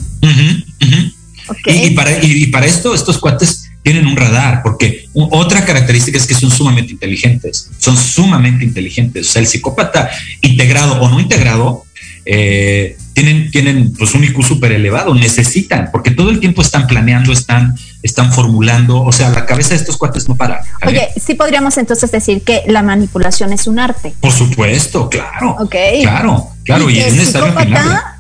[1.66, 6.34] Y, para, y, para esto, estos cuates tienen un radar, porque otra característica es que
[6.34, 9.30] son sumamente inteligentes, son sumamente inteligentes.
[9.30, 10.10] O sea, el psicópata
[10.42, 11.86] integrado o no integrado
[12.26, 17.32] eh, tienen, tienen pues un IQ súper elevado, necesitan, porque todo el tiempo están planeando,
[17.32, 20.62] están, están formulando, o sea, la cabeza de estos cuates no para.
[20.86, 24.14] Oye, sí podríamos entonces decir que la manipulación es un arte.
[24.20, 25.56] Por supuesto, claro.
[25.60, 25.76] Ok.
[26.02, 27.54] Claro, claro, y, es necesario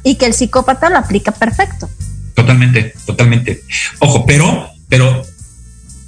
[0.03, 1.89] Y que el psicópata lo aplica perfecto.
[2.35, 3.63] Totalmente, totalmente.
[3.99, 5.23] Ojo, pero, pero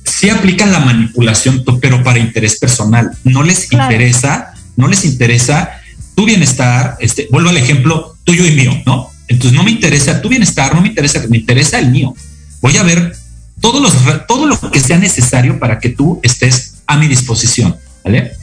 [0.04, 3.12] sí aplican la manipulación, pero para interés personal.
[3.24, 5.82] No les interesa, no les interesa
[6.15, 9.10] tu bienestar, este, vuelvo al ejemplo tuyo y mío, ¿no?
[9.30, 12.14] Entonces no me interesa tu bienestar, no me interesa, me interesa el mío.
[12.62, 13.16] Voy a ver
[13.62, 18.34] todos los, todo lo que sea necesario para que tú estés a mi disposición, ¿vale?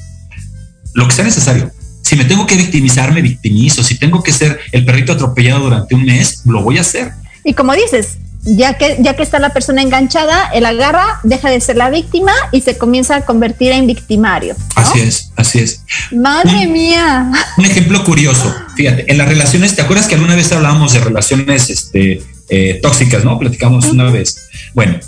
[0.95, 1.71] Lo que sea necesario.
[2.03, 3.83] Si me tengo que victimizar, me victimizo.
[3.83, 7.13] Si tengo que ser el perrito atropellado durante un mes, lo voy a hacer.
[7.45, 11.61] Y como dices, ya que, ya que está la persona enganchada, él agarra, deja de
[11.61, 14.57] ser la víctima y se comienza a convertir en victimario.
[14.75, 15.83] Así es, así es.
[16.11, 17.31] Madre mía.
[17.57, 21.71] Un ejemplo curioso, fíjate, en las relaciones, ¿te acuerdas que alguna vez hablábamos de relaciones
[21.71, 23.39] este, eh, tóxicas, ¿no?
[23.39, 24.37] Platicamos una vez.
[24.75, 24.99] Bueno,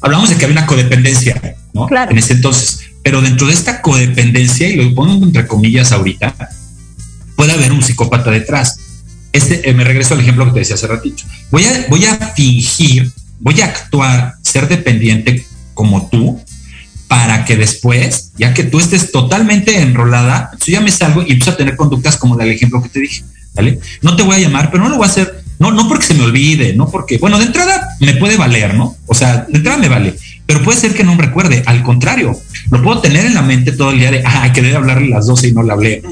[0.00, 1.86] hablamos de que había una codependencia, ¿no?
[1.86, 2.10] Claro.
[2.10, 2.80] En ese entonces.
[3.02, 6.34] Pero dentro de esta codependencia, y lo pongo entre comillas ahorita,
[7.36, 8.79] puede haber un psicópata detrás
[9.32, 11.22] este, eh, me regreso al ejemplo que te decía hace ratito.
[11.50, 16.40] Voy a, voy a fingir, voy a actuar, ser dependiente como tú,
[17.10, 21.50] para que después, ya que tú estés totalmente enrolada, yo ya me salgo y empiezo
[21.50, 23.80] a tener conductas como del ejemplo que te dije, ¿vale?
[24.00, 26.14] No te voy a llamar, pero no lo voy a hacer, no, no porque se
[26.14, 28.96] me olvide, no porque, bueno, de entrada me puede valer, ¿no?
[29.06, 30.14] O sea, de entrada me vale,
[30.46, 32.40] pero puede ser que no me recuerde, al contrario,
[32.70, 35.16] lo puedo tener en la mente todo el día de, ah, que debe hablarle a
[35.16, 36.02] las 12 y no le hablé.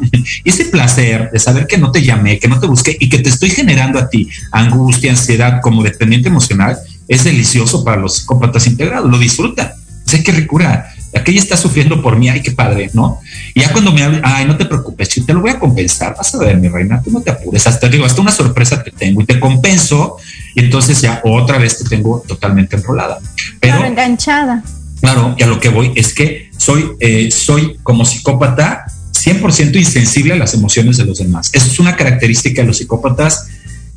[0.44, 3.28] Ese placer de saber que no te llamé, que no te busqué y que te
[3.28, 9.10] estoy generando a ti angustia, ansiedad como dependiente emocional, es delicioso para los psicópatas integrados,
[9.10, 9.72] lo disfrutan.
[10.04, 13.20] Sé que recura aquella está sufriendo por mí, ay, qué padre, ¿no?
[13.54, 16.34] Y ya cuando me hable, ay, no te preocupes, te lo voy a compensar, vas
[16.34, 19.22] a ver, mi reina, tú no te apures, hasta digo, hasta una sorpresa te tengo
[19.22, 20.16] y te compenso,
[20.54, 23.18] y entonces ya otra vez te tengo totalmente enrolada.
[23.60, 24.62] Pero enganchada.
[25.00, 30.34] Claro, y a lo que voy es que soy, eh, soy como psicópata 100% insensible
[30.34, 31.50] a las emociones de los demás.
[31.52, 33.48] Eso es una característica de los psicópatas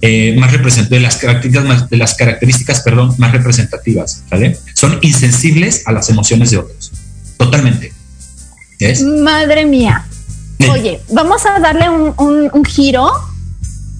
[0.02, 4.58] eh, más representativas, de las características, más, de las características, perdón, más representativas, ¿vale?
[4.74, 6.92] Son insensibles a las emociones de otros.
[7.38, 7.94] Totalmente.
[9.22, 10.06] Madre mía.
[10.72, 13.12] Oye, vamos a darle un, giro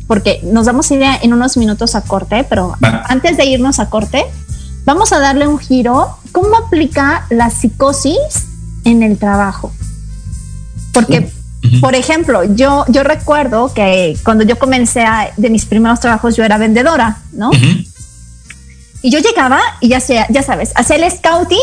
[0.08, 3.90] porque nos vamos a ir en unos minutos a corte, pero antes de irnos a
[3.90, 4.24] corte,
[4.86, 6.18] vamos a darle un giro.
[6.32, 8.18] ¿Cómo aplica la psicosis
[8.84, 9.72] en el trabajo?
[10.94, 11.32] Porque,
[11.80, 15.06] por ejemplo, yo, yo recuerdo que cuando yo comencé
[15.38, 17.52] de mis primeros trabajos, yo era vendedora, ¿no?
[19.02, 21.58] Y yo llegaba y ya, sea, ya sabes, hacía el scouting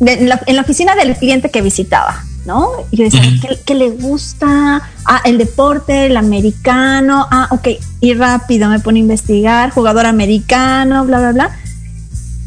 [0.00, 2.70] en, la, oficina del cliente que visitaba, ¿no?
[2.90, 3.22] Y yo decía,
[3.64, 4.82] ¿qué, le gusta?
[5.04, 7.68] Ah, el deporte, el americano, ah, ok,
[8.00, 11.56] y rápido me pone a investigar, jugador americano, bla, bla, bla.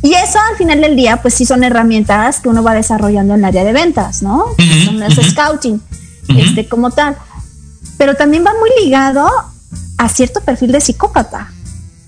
[0.03, 3.39] Y eso al final del día, pues sí son herramientas que uno va desarrollando en
[3.39, 4.47] el área de ventas, ¿no?
[5.15, 5.81] Son scouting,
[6.37, 7.15] este, como tal.
[7.97, 9.25] Pero también va muy ligado
[9.97, 11.51] a cierto perfil de psicópata.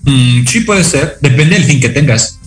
[0.02, 1.16] Mm, sí, puede ser.
[1.22, 2.38] Depende del fin que tengas.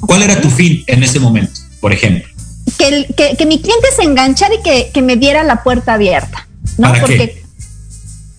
[0.00, 2.34] ¿Cuál era tu fin en ese momento, por ejemplo?
[2.78, 6.92] que, que, mi cliente se enganchara y que, que, me diera la puerta abierta, ¿no?
[7.00, 7.44] Porque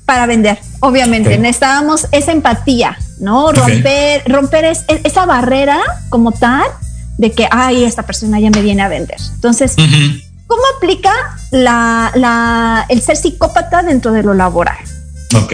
[0.05, 3.51] para vender, obviamente, necesitábamos esa empatía, ¿no?
[3.51, 6.65] Romper, romper esa barrera como tal
[7.17, 9.17] de que, ay, esta persona ya me viene a vender.
[9.35, 9.75] Entonces,
[10.47, 11.13] ¿cómo aplica
[11.51, 14.77] la, la, el ser psicópata dentro de lo laboral?
[15.35, 15.53] Ok.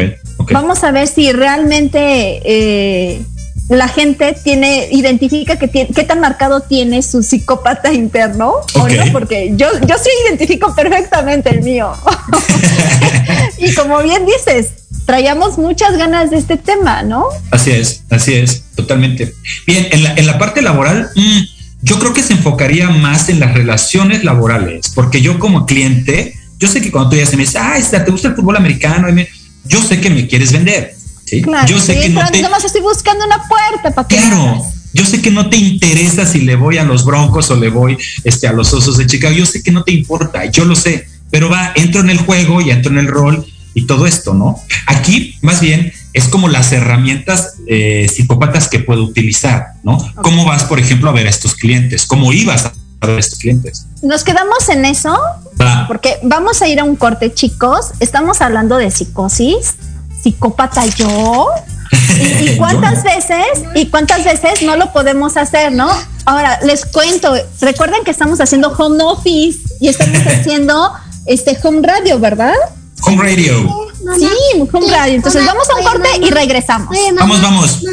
[0.52, 3.22] Vamos a ver si realmente eh,
[3.70, 9.04] la gente tiene, identifica que tiene, qué tan marcado tiene su psicópata interno o no,
[9.12, 11.94] porque yo, yo sí identifico perfectamente el mío.
[13.58, 14.81] y como bien dices,
[15.12, 17.26] traíamos muchas ganas de este tema, ¿no?
[17.52, 19.34] Así es, así es, totalmente.
[19.68, 21.40] Bien, en la, en la parte laboral, mm,
[21.82, 26.70] yo creo que se enfocaría más en las relaciones laborales, porque yo como cliente, yo
[26.70, 29.10] sé que cuando tú ya se me dices, ah, ¿te gusta el fútbol americano?
[29.66, 30.96] yo sé que me quieres vender.
[31.26, 31.44] ¿sí?
[31.68, 32.40] yo sé que no te...
[32.66, 34.66] estoy buscando una puerta para que Claro.
[34.94, 37.98] Yo sé que no te interesa si le voy a los Broncos o le voy
[38.24, 39.36] este, a los Osos de Chicago.
[39.36, 41.06] Yo sé que no te importa, yo lo sé.
[41.30, 44.62] Pero va, entro en el juego y entro en el rol y todo esto, ¿no?
[44.86, 49.98] Aquí, más bien, es como las herramientas eh, psicópatas que puedo utilizar, ¿no?
[50.16, 52.06] ¿Cómo vas, por ejemplo, a ver a estos clientes?
[52.06, 52.74] ¿Cómo ibas a
[53.08, 53.88] ver a estos clientes?
[54.02, 55.18] Nos quedamos en eso,
[55.88, 57.92] porque vamos a ir a un corte, chicos.
[58.00, 59.76] Estamos hablando de psicosis,
[60.22, 61.50] psicópata yo.
[62.42, 65.90] ¿Y, cuántas veces, y cuántas veces no lo podemos hacer, no?
[66.26, 70.94] Ahora, les cuento, recuerden que estamos haciendo home office y estamos haciendo
[71.26, 72.54] este home radio, ¿verdad?
[73.12, 73.90] Home radio.
[74.18, 74.30] Sí,
[74.72, 75.16] home radio.
[75.16, 76.96] Entonces vamos a un corte y regresamos.
[77.20, 77.84] Vamos, vamos.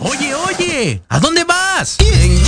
[0.00, 1.96] Oye, oye, ¿a dónde vas?
[1.98, 2.47] ¿Quién?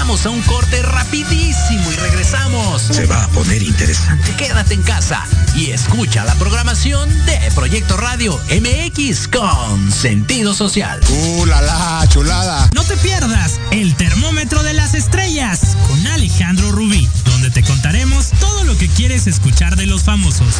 [0.00, 2.80] Vamos a un corte rapidísimo y regresamos.
[2.80, 4.34] Se va a poner interesante.
[4.34, 5.22] Quédate en casa
[5.54, 11.00] y escucha la programación de Proyecto Radio MX con sentido social.
[11.10, 12.70] ¡Uh, la, la chulada!
[12.74, 18.64] No te pierdas el termómetro de las estrellas con Alejandro Rubí, donde te contaremos todo
[18.64, 20.54] lo que quieres escuchar de los famosos.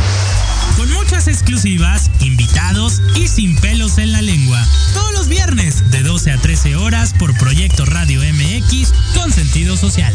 [0.77, 4.63] Con muchas exclusivas, invitados y sin pelos en la lengua.
[4.93, 10.15] Todos los viernes de 12 a 13 horas por Proyecto Radio MX con sentido social.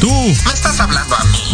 [0.00, 0.10] Tú.
[0.10, 1.53] ¿Me estás hablando a mí?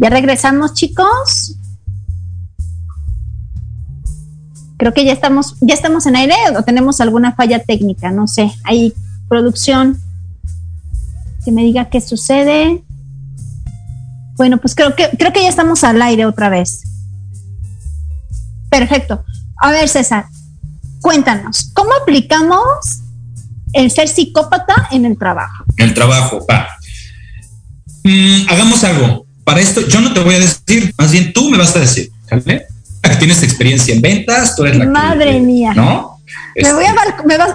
[0.00, 1.56] Ya regresamos, chicos.
[4.76, 8.52] Creo que ya estamos, ya estamos en aire o tenemos alguna falla técnica, no sé.
[8.62, 8.94] Hay
[9.28, 10.00] producción
[11.44, 12.84] que me diga qué sucede.
[14.36, 16.82] Bueno, pues creo que creo que ya estamos al aire otra vez.
[18.70, 19.24] Perfecto.
[19.60, 20.26] A ver, César,
[21.00, 23.02] cuéntanos, ¿cómo aplicamos
[23.72, 25.64] el ser psicópata en el trabajo?
[25.76, 26.68] El trabajo, va.
[28.04, 31.56] Mm, hagamos algo para esto yo no te voy a decir, más bien tú me
[31.56, 32.66] vas a decir, ¿vale?
[33.18, 35.72] Tienes experiencia en ventas, tú eres la Madre mía.
[35.72, 36.20] ¿No?
[36.54, 36.94] Me, voy a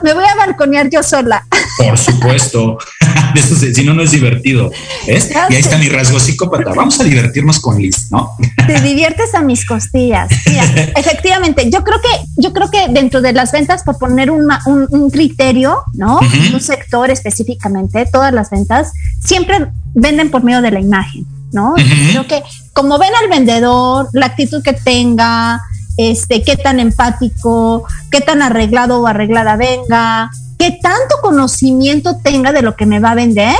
[0.01, 1.45] me, voy a balconear yo sola.
[1.77, 2.79] Por supuesto.
[3.35, 4.71] de eso, si no, no es divertido.
[5.05, 5.29] ¿ves?
[5.51, 6.73] Y ahí está mi rasgo psicópata.
[6.73, 8.31] Vamos a divertirnos con Liz, ¿no?
[8.67, 10.29] Te diviertes a mis costillas.
[10.47, 10.63] Mira,
[10.95, 15.11] efectivamente, yo creo que, yo creo que dentro de las ventas, por poner un, un,
[15.11, 16.19] criterio, ¿no?
[16.51, 21.75] Un sector específicamente, todas las ventas siempre venden por medio de la imagen, ¿no?
[21.75, 25.61] Creo que como ven al vendedor, la actitud que tenga,
[25.95, 32.61] este, qué tan empático, qué tan arreglado o arreglada venga, qué tanto conocimiento tenga de
[32.61, 33.55] lo que me va a vender,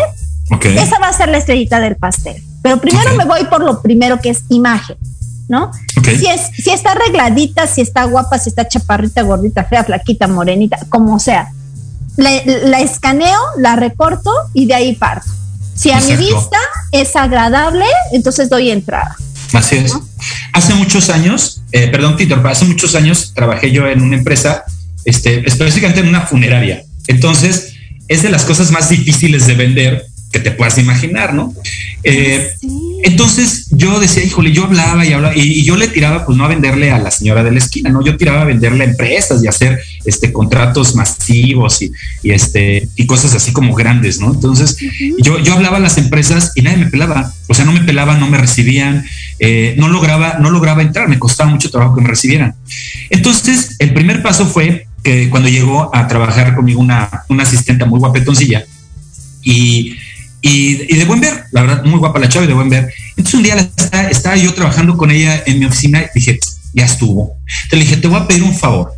[0.76, 2.44] esa va a ser la estrellita del pastel.
[2.62, 4.98] Pero primero me voy por lo primero que es imagen,
[5.48, 5.72] ¿no?
[6.04, 10.80] Si, es, si está arregladita, si está guapa, si está chaparrita, gordita, fea, flaquita, morenita,
[10.90, 11.52] como sea.
[12.16, 15.30] La, escaneo, la recorto y de ahí parto.
[15.76, 16.58] Si a mi vista
[16.92, 19.16] es agradable, entonces doy entrada.
[19.54, 19.94] Así es.
[20.52, 24.64] Hace muchos años, eh, perdón, Tito, hace muchos años trabajé yo en una empresa,
[25.06, 26.84] este, específicamente en una funeraria.
[27.08, 27.74] Entonces,
[28.08, 31.54] es de las cosas más difíciles de vender que te puedas imaginar, ¿no?
[32.04, 32.56] Eh,
[33.04, 36.48] entonces yo decía, híjole, yo hablaba y hablaba y, yo le tiraba, pues no a
[36.48, 39.48] venderle a la señora de la esquina, no, yo tiraba a venderle a empresas y
[39.48, 41.92] hacer este contratos masivos y,
[42.24, 44.34] este y cosas así como grandes, ¿no?
[44.34, 44.78] Entonces
[45.20, 48.22] yo, yo hablaba a las empresas y nadie me pelaba, o sea, no me pelaban,
[48.22, 49.06] no me recibían,
[49.40, 52.56] eh, no lograba, no lograba entrar, me costaba mucho trabajo que me recibieran.
[53.10, 58.00] Entonces el primer paso fue que cuando llegó a trabajar conmigo una, una asistente muy
[58.00, 58.64] guapetoncilla
[59.42, 59.98] y
[60.46, 62.94] y, de buen ver, la verdad, muy guapa la chava y de buen ver.
[63.12, 63.56] Entonces un día
[64.12, 66.38] estaba, yo trabajando con ella en mi oficina y dije,
[66.74, 67.38] ya estuvo.
[67.70, 68.92] Te le dije, te voy a pedir un favor.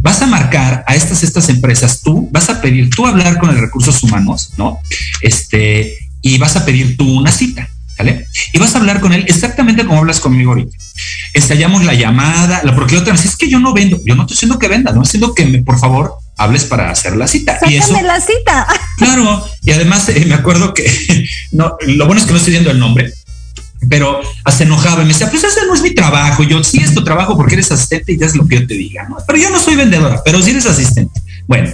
[0.00, 3.58] Vas a marcar a estas, estas empresas, tú vas a pedir, tú hablar con el
[3.58, 4.80] recursos humanos, ¿no?
[5.22, 8.26] Este, y vas a pedir tú una cita, ¿vale?
[8.52, 10.76] Y vas a hablar con él exactamente como hablas conmigo ahorita.
[11.32, 14.22] Estallamos la llamada, la porque la otra vez es que yo no vendo, yo no
[14.22, 17.26] estoy diciendo que venda, no estoy diciendo que me, por favor hables para hacer la
[17.26, 17.58] cita.
[17.68, 18.66] y eso, la cita.
[18.98, 20.84] Claro, y además eh, me acuerdo que
[21.52, 23.12] no, lo bueno es que no estoy diciendo el nombre,
[23.88, 26.44] pero se enojaba y me decía, pues ese no es mi trabajo.
[26.44, 28.74] yo, sí es tu trabajo porque eres asistente y ya es lo que yo te
[28.74, 29.16] diga, ¿no?
[29.26, 31.20] Pero yo no soy vendedora, pero sí eres asistente.
[31.48, 31.70] Bueno,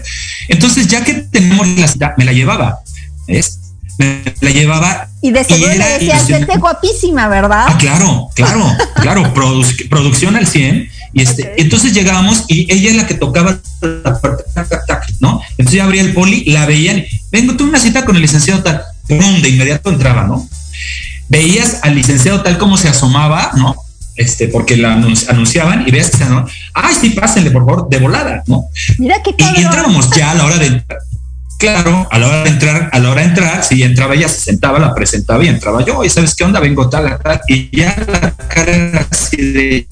[0.49, 2.79] entonces ya que tenemos la cita, me la llevaba,
[3.27, 3.59] ¿ves?
[3.99, 5.09] Me la llevaba.
[5.21, 6.27] Y de seguro le decías,
[6.59, 7.67] guapísima, ¿verdad?
[7.69, 8.65] Ah, claro, claro,
[9.03, 9.35] claro,
[9.91, 14.45] producción al 100 y este, entonces llegábamos y ella es la que tocaba la puerta,
[15.21, 15.41] ¿no?
[15.53, 18.83] Entonces ya abría el poli, la veían, vengo, tuve una cita con el licenciado tal,
[19.09, 20.47] de inmediato entraba, ¿no?
[21.29, 23.77] Veías al licenciado tal como se asomaba, ¿no?
[24.17, 26.45] Este, porque la anunciaban y veías que se ¿no?
[26.75, 28.65] ay, sí, pásenle, por favor, de volada, ¿no?
[28.99, 30.99] Mira qué y, y entrábamos ya a la hora de entrar.
[31.59, 34.41] Claro, a la hora de entrar, a la hora de entrar, si entraba ella, se
[34.41, 37.97] sentaba, la presentaba y entraba yo, y sabes qué onda, vengo tal, tal, y ya
[38.07, 39.89] la cara así de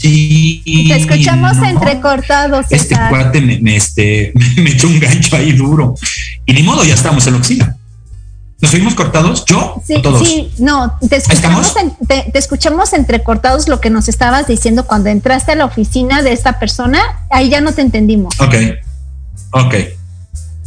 [0.00, 0.62] Sí.
[0.88, 2.66] Te escuchamos entrecortados.
[2.70, 5.94] Este cuate me, este, me, echó un gancho ahí duro.
[6.46, 7.76] Y ni modo, ya estamos en la oficina.
[8.62, 9.44] ¿Nos oímos cortados?
[9.46, 9.82] ¿Yo?
[9.86, 10.26] Sí, todos?
[10.26, 11.74] sí, no, te escuchamos,
[12.06, 16.58] te, escuchamos entrecortados lo que nos estabas diciendo cuando entraste a la oficina de esta
[16.58, 18.38] persona, ahí ya no te entendimos.
[18.38, 18.54] Ok,
[19.52, 19.74] ok.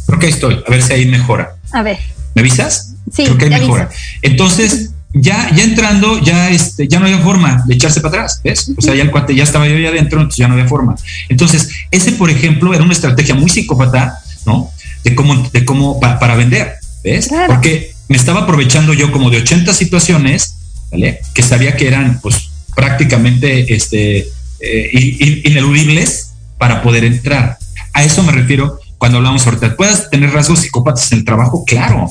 [0.06, 1.56] Creo que ahí estoy, a ver si ahí mejora.
[1.72, 1.98] A ver.
[2.34, 2.94] ¿Me avisas?
[3.12, 3.88] Sí, Creo que ahí mejora.
[4.22, 8.72] Entonces, ya, ya entrando, ya, este, ya no había forma de echarse para atrás, ¿ves?
[8.76, 10.96] O sea, ya el cuate ya estaba yo ya adentro, entonces ya no había forma.
[11.28, 14.70] Entonces, ese, por ejemplo, era una estrategia muy psicópata, ¿no?
[15.04, 17.30] De cómo, de cómo, para vender, ¿ves?
[17.46, 20.56] Porque me estaba aprovechando yo como de 80 situaciones,
[20.90, 21.20] ¿vale?
[21.32, 24.26] Que sabía que eran, pues, prácticamente, este,
[24.58, 27.58] eh, ineludibles para poder entrar.
[27.92, 29.76] A eso me refiero cuando hablamos ahorita.
[29.76, 31.64] ¿Puedes tener rasgos psicópatas en el trabajo?
[31.64, 32.10] Claro,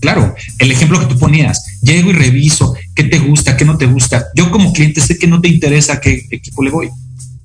[0.00, 3.86] Claro, el ejemplo que tú ponías, llego y reviso qué te gusta, qué no te
[3.86, 4.26] gusta.
[4.34, 6.90] Yo como cliente sé que no te interesa qué equipo le voy,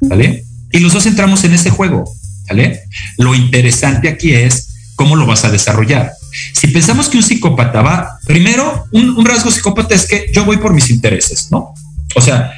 [0.02, 0.46] ¿vale?
[0.72, 2.04] Y los dos entramos en ese juego,
[2.48, 2.82] ¿vale?
[3.18, 6.12] Lo interesante aquí es cómo lo vas a desarrollar.
[6.54, 10.74] Si pensamos que un psicópata va, primero, un, rasgo psicópata es que yo voy por
[10.74, 11.74] mis intereses, ¿no?
[12.16, 12.52] O sea,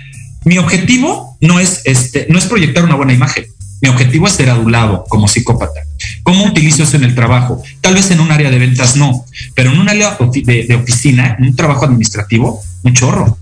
[0.45, 3.45] mi objetivo no es, este, no es proyectar una buena imagen.
[3.83, 5.81] Mi objetivo es ser adulado como psicópata.
[6.23, 7.61] ¿Cómo utilizo eso en el trabajo?
[7.81, 9.25] Tal vez en un área de ventas no,
[9.55, 13.37] pero en un área de, oficina, en un trabajo administrativo, un chorro.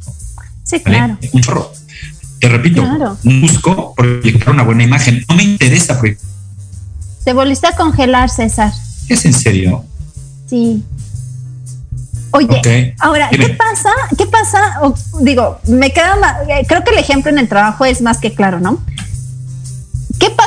[0.64, 1.16] Sí, claro.
[1.32, 1.72] Un chorro.
[2.40, 2.84] Te repito,
[3.24, 5.24] busco proyectar una buena imagen.
[5.30, 6.28] No me interesa proyectar.
[7.24, 8.74] Te volviste a congelar, César.
[9.10, 9.86] ¿Es en serio?
[10.48, 10.84] Sí.
[12.32, 13.92] Oye, ahora, ¿qué pasa?
[14.18, 14.80] ¿Qué pasa?
[15.20, 16.16] digo, me queda
[16.50, 18.84] eh, creo que el ejemplo en el trabajo es más que claro, ¿no?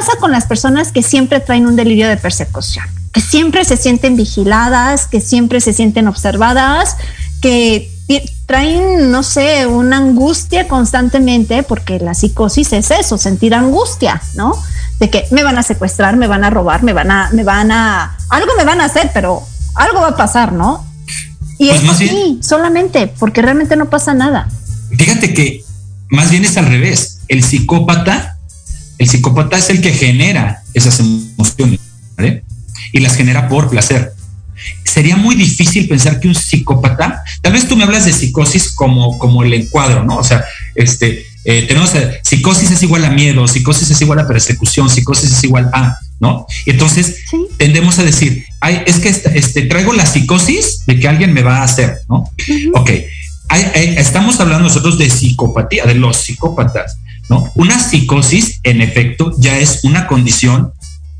[0.05, 2.85] ¿Qué pasa con las personas que siempre traen un delirio de persecución?
[3.11, 6.99] Que siempre se sienten vigiladas, que siempre se sienten observadas,
[7.41, 7.91] que
[8.45, 14.53] traen, no sé, una angustia constantemente, porque la psicosis es eso, sentir angustia, ¿no?
[15.01, 17.73] De que me van a secuestrar, me van a robar, me van a, me van
[17.73, 19.43] a, algo me van a hacer, pero
[19.75, 20.85] algo va a pasar, ¿no?
[21.59, 24.51] Y pues es así, solamente, porque realmente no pasa nada.
[24.99, 25.65] Fíjate que
[26.11, 27.21] más bien es al revés.
[27.29, 28.34] El psicópata,
[28.99, 31.81] el psicópata es el que genera esas emociones,
[32.17, 32.45] ¿vale?
[32.93, 34.13] Y las genera por placer.
[34.85, 39.19] Sería muy difícil pensar que un psicópata, tal vez tú me hablas de psicosis como,
[39.19, 40.19] como el encuadro, ¿no?
[40.19, 44.27] O sea, este, eh, tenemos eh, psicosis es igual a miedo, psicosis es igual a
[44.27, 46.47] persecución, psicosis es igual a, ¿no?
[46.65, 47.17] Entonces
[47.59, 51.43] tendemos a decir, ay, es que este, este, traigo la psicosis de que alguien me
[51.43, 52.31] va a hacer, ¿no?
[52.75, 52.91] Ok,
[53.75, 56.99] estamos hablando nosotros de psicopatía, de los psicópatas,
[57.55, 60.73] Una psicosis, en efecto, ya es una condición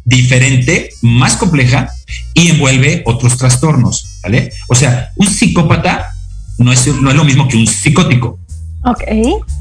[0.05, 1.91] diferente, más compleja
[2.35, 4.53] y envuelve otros trastornos, ¿vale?
[4.69, 6.11] O sea, un psicópata
[6.59, 8.39] no es, no es lo mismo que un psicótico.
[8.85, 9.03] Ok.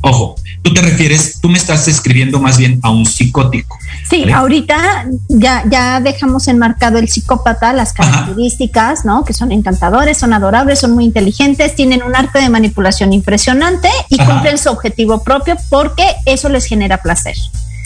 [0.02, 3.78] Ojo, tú te refieres, tú me estás escribiendo más bien a un psicótico.
[4.10, 9.24] Sí, ahorita ya, ya dejamos enmarcado el psicópata, las características, ¿no?
[9.24, 14.18] Que son encantadores, son adorables, son muy inteligentes, tienen un arte de manipulación impresionante y
[14.18, 17.36] cumplen su objetivo propio porque eso les genera placer.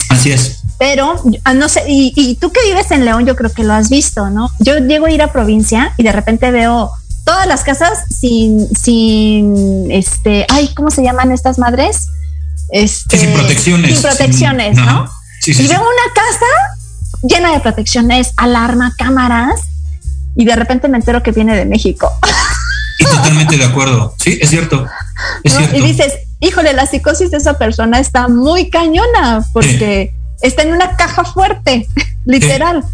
[0.08, 0.64] Así es.
[0.78, 3.74] Pero, ah, no sé, y, y tú que vives en León, yo creo que lo
[3.74, 4.50] has visto, ¿no?
[4.58, 6.90] Yo llego a ir a provincia y de repente veo
[7.28, 12.08] todas las casas sin, sin, este, ay, ¿cómo se llaman estas madres?
[12.70, 13.92] Este, sin protecciones.
[13.92, 15.06] Sin protecciones, ¿no?
[15.44, 16.46] y veo una casa
[17.22, 19.60] llena de protecciones, alarma, cámaras,
[20.36, 22.10] y de repente me entero que viene de México.
[22.98, 24.14] Y totalmente de acuerdo.
[24.18, 24.86] Sí, es cierto.
[25.44, 25.76] Es cierto.
[25.76, 30.96] Y dices, híjole, la psicosis de esa persona está muy cañona porque está en una
[30.96, 31.86] caja fuerte,
[32.24, 32.84] literal.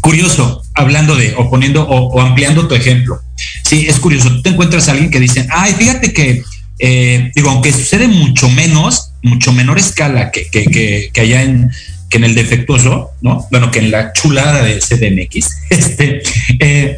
[0.00, 3.20] Curioso, hablando de, o poniendo, o ampliando tu ejemplo.
[3.68, 4.30] Sí, es curioso.
[4.30, 6.42] Tú te encuentras a alguien que dice, ay, fíjate que,
[6.78, 11.70] eh, digo, aunque sucede mucho menos, mucho menor escala que, que, que, allá en,
[12.08, 13.46] que en el defectuoso, ¿no?
[13.50, 16.22] Bueno, que en la chulada de CDMX, este,
[16.60, 16.96] eh,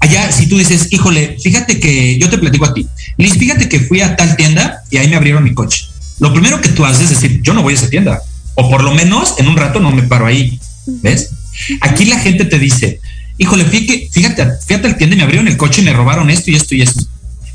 [0.00, 3.80] allá si tú dices, híjole, fíjate que yo te platico a ti, Liz, fíjate que
[3.80, 5.86] fui a tal tienda y ahí me abrieron mi coche.
[6.18, 8.20] Lo primero que tú haces es decir, yo no voy a esa tienda,
[8.56, 11.30] o por lo menos en un rato no me paro ahí, ¿ves?
[11.80, 13.00] Aquí la gente te dice,
[13.38, 16.50] híjole, fíjate, fíjate, fíjate al tienda y me abrieron el coche y me robaron esto
[16.50, 17.02] y esto y esto.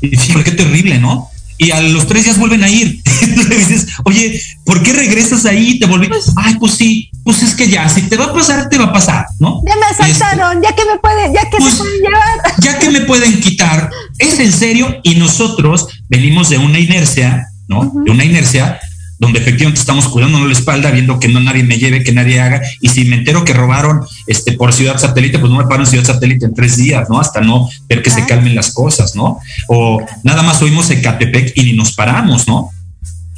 [0.00, 1.28] Y fíjole, qué terrible, ¿no?
[1.58, 3.02] Y a los tres días vuelven a ir.
[3.48, 5.78] le dices, oye, ¿por qué regresas ahí?
[5.78, 6.08] Te volví.
[6.08, 8.86] Pues, Ay, pues sí, pues es que ya, si te va a pasar, te va
[8.86, 9.60] a pasar, ¿no?
[9.66, 12.54] Ya me asaltaron, ya que me pueden, ya que me pues, pueden llevar.
[12.62, 13.90] Ya que me pueden quitar.
[14.18, 17.92] Es en serio, y nosotros venimos de una inercia, ¿no?
[18.04, 18.80] De una inercia
[19.20, 22.62] donde efectivamente estamos cuidándonos la espalda, viendo que no nadie me lleve, que nadie haga,
[22.80, 25.86] y si me entero que robaron este por ciudad satélite, pues no me paro en
[25.86, 27.20] ciudad satélite en tres días, ¿no?
[27.20, 29.38] Hasta no ver que se calmen las cosas, ¿no?
[29.68, 32.70] O nada más oímos Ecatepec y ni nos paramos, ¿no?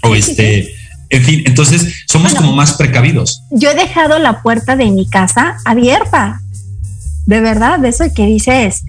[0.05, 0.73] O este,
[1.11, 3.43] en fin, entonces somos como más precavidos.
[3.51, 6.42] Yo he dejado la puerta de mi casa abierta,
[7.27, 8.85] de verdad, de eso que dices.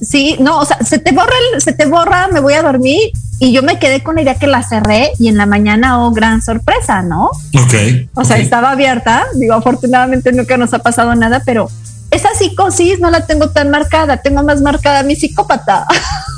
[0.00, 3.52] sí, no, o sea, se te borra, se te borra, me voy a dormir y
[3.52, 6.42] yo me quedé con la idea que la cerré y en la mañana, oh, gran
[6.42, 7.26] sorpresa, ¿no?
[7.54, 7.74] Ok.
[8.14, 9.24] O sea, estaba abierta.
[9.36, 11.70] Digo, afortunadamente nunca nos ha pasado nada, pero
[12.10, 14.22] esa psicosis no la tengo tan marcada.
[14.22, 15.86] Tengo más marcada mi psicópata,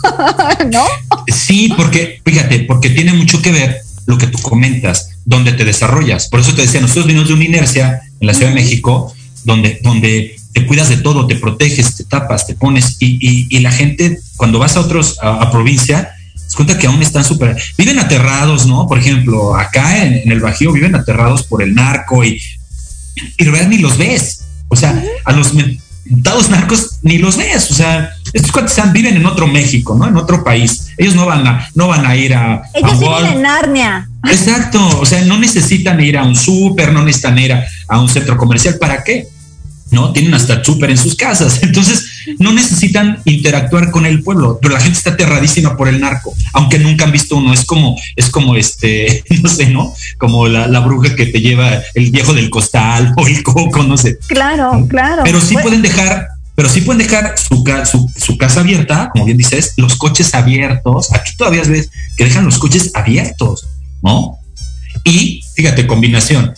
[0.70, 0.84] ¿no?
[1.28, 6.28] Sí, porque, fíjate, porque tiene mucho que ver lo que tú comentas, donde te desarrollas.
[6.28, 9.80] Por eso te decía, nosotros venimos de una inercia en la Ciudad de México, donde,
[9.82, 14.18] donde te cuidas de todo, te proteges, te tapas, te pones, y, y, la gente,
[14.36, 16.12] cuando vas a otros, a provincia,
[16.54, 18.86] cuenta que aún están súper, viven aterrados, ¿no?
[18.86, 22.40] Por ejemplo, acá en, el Bajío viven aterrados por el narco y,
[23.36, 24.44] y verdad ni los ves.
[24.68, 27.70] O sea, a los mentados narcos ni los ves.
[27.70, 30.06] O sea, estos cuantos viven en otro México, ¿no?
[30.06, 30.88] En otro país.
[30.96, 32.62] Ellos no van a, no van a ir a.
[32.74, 34.08] Ellos viven en Narnia.
[34.28, 35.00] Exacto.
[35.00, 37.56] O sea, no necesitan ir a un súper, no necesitan ir
[37.88, 38.76] a un centro comercial.
[38.78, 39.26] ¿Para qué?
[39.90, 40.12] ¿No?
[40.12, 41.58] Tienen hasta súper en sus casas.
[41.62, 42.06] Entonces,
[42.38, 46.78] no necesitan interactuar con el pueblo, pero la gente está aterradísima por el narco, aunque
[46.78, 47.52] nunca han visto uno.
[47.52, 49.94] Es como, es como este, no sé, ¿no?
[50.18, 54.18] Como la, bruja que te lleva el viejo del costal o el coco, no sé.
[54.28, 55.22] Claro, claro.
[55.24, 59.38] Pero sí pueden dejar pero sí pueden dejar su, su, su, casa abierta, como bien
[59.38, 61.10] dices, los coches abiertos.
[61.14, 63.66] Aquí todavía ves que dejan los coches abiertos,
[64.02, 64.36] ¿no?
[65.04, 66.52] Y fíjate, combinación,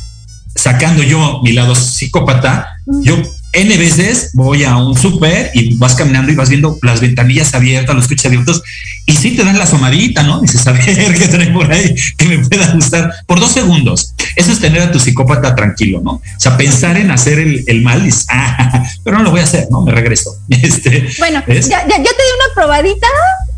[0.54, 3.16] sacando yo mi lado psicópata, yo
[3.52, 7.94] N veces voy a un súper y vas caminando y vas viendo las ventanillas abiertas,
[7.94, 8.62] los coches abiertos,
[9.04, 10.40] y sí te dan la somadita, ¿no?
[10.40, 10.84] Dices, a ver
[11.18, 14.14] qué trae por ahí que me pueda gustar por dos segundos.
[14.36, 16.12] Eso es tener a tu psicópata tranquilo, ¿no?
[16.12, 19.68] O sea, pensar en hacer el, mal, dices, ah, pero no lo voy a hacer,
[19.70, 19.82] ¿no?
[19.82, 20.36] Me regreso.
[20.62, 23.06] Este, bueno, ya, ya, te di una probadita,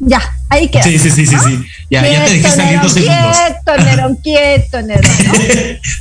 [0.01, 0.83] ya, ahí queda.
[0.83, 1.65] Sí, sí, sí, sí, sí.
[1.91, 3.37] Ya, ya te dejé salir dos segundos.
[3.37, 5.33] Quieto, Nerón, quieto, Nerón, ¿no?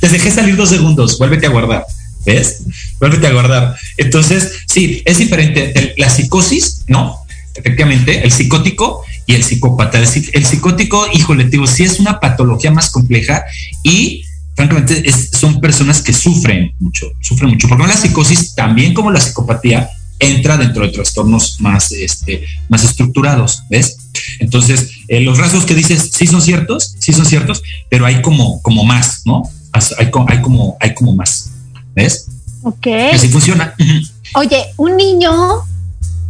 [0.00, 1.84] te dejé salir dos segundos, vuélvete a guardar.
[2.24, 2.62] ¿ves?
[2.98, 3.76] Vuelve a guardar.
[3.96, 5.94] Entonces, sí, es diferente.
[5.98, 7.24] La psicosis, ¿no?
[7.54, 9.98] Efectivamente, el psicótico y el psicópata.
[9.98, 13.44] El, el psicótico, híjole, digo, sí es una patología más compleja
[13.82, 19.20] y francamente son personas que sufren mucho, sufren mucho, porque la psicosis, también como la
[19.20, 23.96] psicopatía, entra dentro de trastornos más, este, más estructurados, ¿ves?
[24.38, 28.62] Entonces, eh, los rasgos que dices sí son ciertos, sí son ciertos, pero hay como,
[28.62, 29.42] como más, ¿no?
[29.72, 31.50] Hay, hay, como, hay como más,
[31.94, 32.26] ¿ves?
[32.62, 32.86] Ok.
[33.12, 33.74] Así funciona.
[34.34, 35.32] Oye, un niño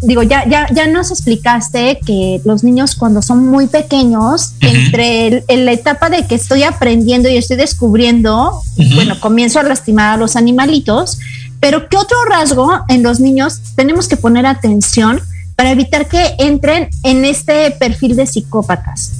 [0.06, 5.72] digo, ya, ya, ya nos explicaste que los niños cuando son muy pequeños, entre la
[5.72, 8.60] etapa de que estoy aprendiendo y estoy descubriendo,
[8.94, 11.18] bueno, comienzo a lastimar a los animalitos,
[11.60, 15.20] pero ¿qué otro rasgo en los niños tenemos que poner atención
[15.56, 19.12] para evitar que entren en este perfil de psicópatas?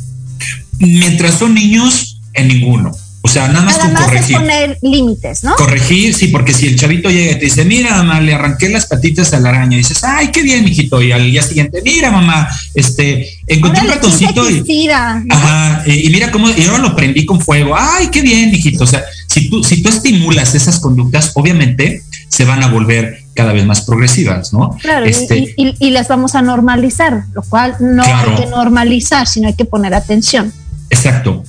[0.78, 2.93] Mientras son niños, en ninguno.
[3.27, 4.37] O sea, nada más con corregir.
[4.37, 5.57] poner límites, ¿no?
[5.57, 8.85] Corregir, sí, porque si el chavito llega y te dice, mira, mamá, le arranqué las
[8.85, 11.01] patitas a la araña, y dices, ay, qué bien, mijito.
[11.01, 14.91] Y al día siguiente, mira, mamá, este, encontré un ratoncito y.
[14.91, 17.75] Ajá, y, mira cómo, y ahora lo prendí con fuego.
[17.75, 18.85] Ay, qué bien, mijito.
[18.85, 23.55] O sea, si tú, si tú estimulas esas conductas, obviamente se van a volver cada
[23.55, 24.77] vez más progresivas, ¿no?
[24.83, 29.55] Claro, este, y, las vamos a normalizar, lo cual no hay que normalizar, sino hay
[29.55, 30.53] que poner atención.
[30.91, 31.43] Exacto.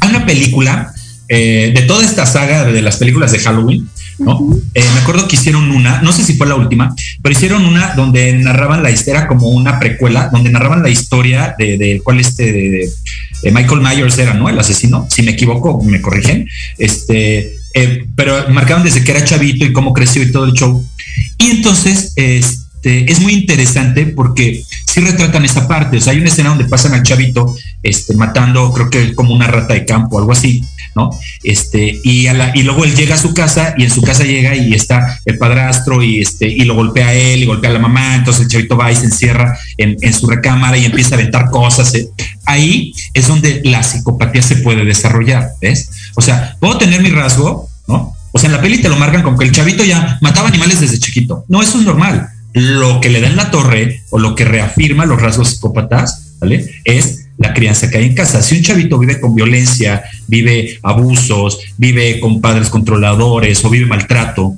[0.00, 0.94] Hay una película
[1.28, 4.56] eh, de toda esta saga de las películas de Halloween, ¿no?
[4.74, 7.94] Eh, me acuerdo que hicieron una, no sé si fue la última, pero hicieron una
[7.94, 12.50] donde narraban la historia como una precuela, donde narraban la historia de, de cuál este,
[12.52, 12.90] de,
[13.52, 14.48] Michael Myers era, ¿no?
[14.48, 16.48] El asesino, si me equivoco, me corrigen,
[16.78, 20.84] este, eh, pero marcaban desde que era chavito y cómo creció y todo el show.
[21.38, 26.28] Y entonces, este, es muy interesante porque sí retratan esa parte, o sea, hay una
[26.30, 30.32] escena donde pasan al chavito, este, matando, creo que como una rata de campo, algo
[30.32, 30.64] así,
[30.94, 31.10] ¿no?
[31.42, 34.74] Este, y, y luego él llega a su casa y en su casa llega y
[34.74, 38.16] está el padrastro y, este, y lo golpea a él y golpea a la mamá,
[38.16, 41.94] entonces el chavito va y se encierra en, su recámara y empieza a aventar cosas.
[41.94, 42.08] ¿eh?
[42.46, 45.90] Ahí es donde la psicopatía se puede desarrollar, ¿ves?
[46.16, 48.14] O sea, puedo tener mi rasgo, ¿no?
[48.32, 50.80] O sea, en la peli te lo marcan como que el chavito ya mataba animales
[50.80, 51.44] desde chiquito.
[51.48, 52.28] No, eso es normal.
[52.52, 56.68] Lo que le da en la torre o lo que reafirma los rasgos psicópatas, ¿vale?
[56.84, 58.42] Es la crianza que hay en casa.
[58.42, 64.56] Si un chavito vive con violencia, vive abusos, vive con padres controladores o vive maltrato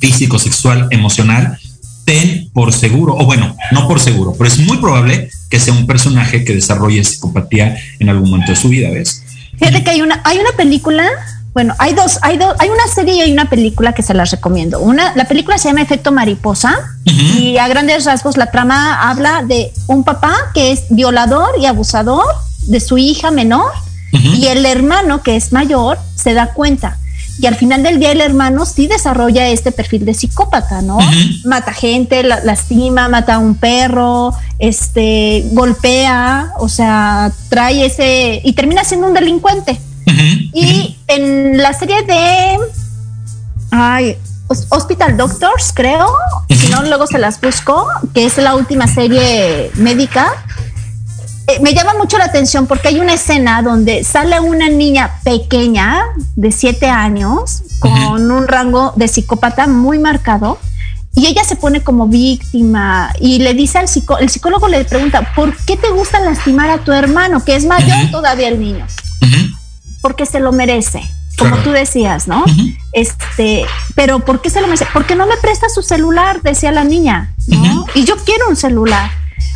[0.00, 1.58] físico, sexual, emocional,
[2.04, 5.86] ten por seguro, o bueno, no por seguro, pero es muy probable que sea un
[5.86, 9.24] personaje que desarrolle psicopatía en algún momento de su vida, ¿ves?
[9.58, 11.08] Fíjate que hay una, hay una película
[11.56, 14.30] bueno, hay dos, hay dos, hay una serie y hay una película que se las
[14.30, 14.78] recomiendo.
[14.78, 16.76] Una, la película se llama Efecto Mariposa
[17.06, 22.26] y a grandes rasgos la trama habla de un papá que es violador y abusador
[22.66, 23.72] de su hija menor
[24.12, 26.98] y el hermano que es mayor se da cuenta.
[27.38, 30.98] Y al final del día el hermano sí desarrolla este perfil de psicópata, ¿no?
[31.46, 38.84] Mata gente, lastima, mata a un perro, este, golpea, o sea, trae ese y termina
[38.84, 39.80] siendo un delincuente.
[40.52, 42.58] Y en la serie de
[43.70, 44.16] ay,
[44.48, 46.08] Hospital Doctors, creo,
[46.48, 50.32] si no, luego se las busco, que es la última serie médica.
[51.48, 56.02] Eh, me llama mucho la atención porque hay una escena donde sale una niña pequeña
[56.34, 60.58] de siete años con un rango de psicópata muy marcado
[61.14, 65.32] y ella se pone como víctima y le dice al psicólogo, el psicólogo le pregunta,
[65.34, 68.86] ¿por qué te gusta lastimar a tu hermano, que es mayor todavía el niño?
[70.06, 71.02] Porque se lo merece,
[71.36, 72.44] como tú decías, ¿no?
[72.92, 74.86] Este, pero ¿por qué se lo merece?
[74.92, 77.84] Porque no me presta su celular, decía la niña, ¿no?
[77.96, 79.10] Y yo quiero un celular.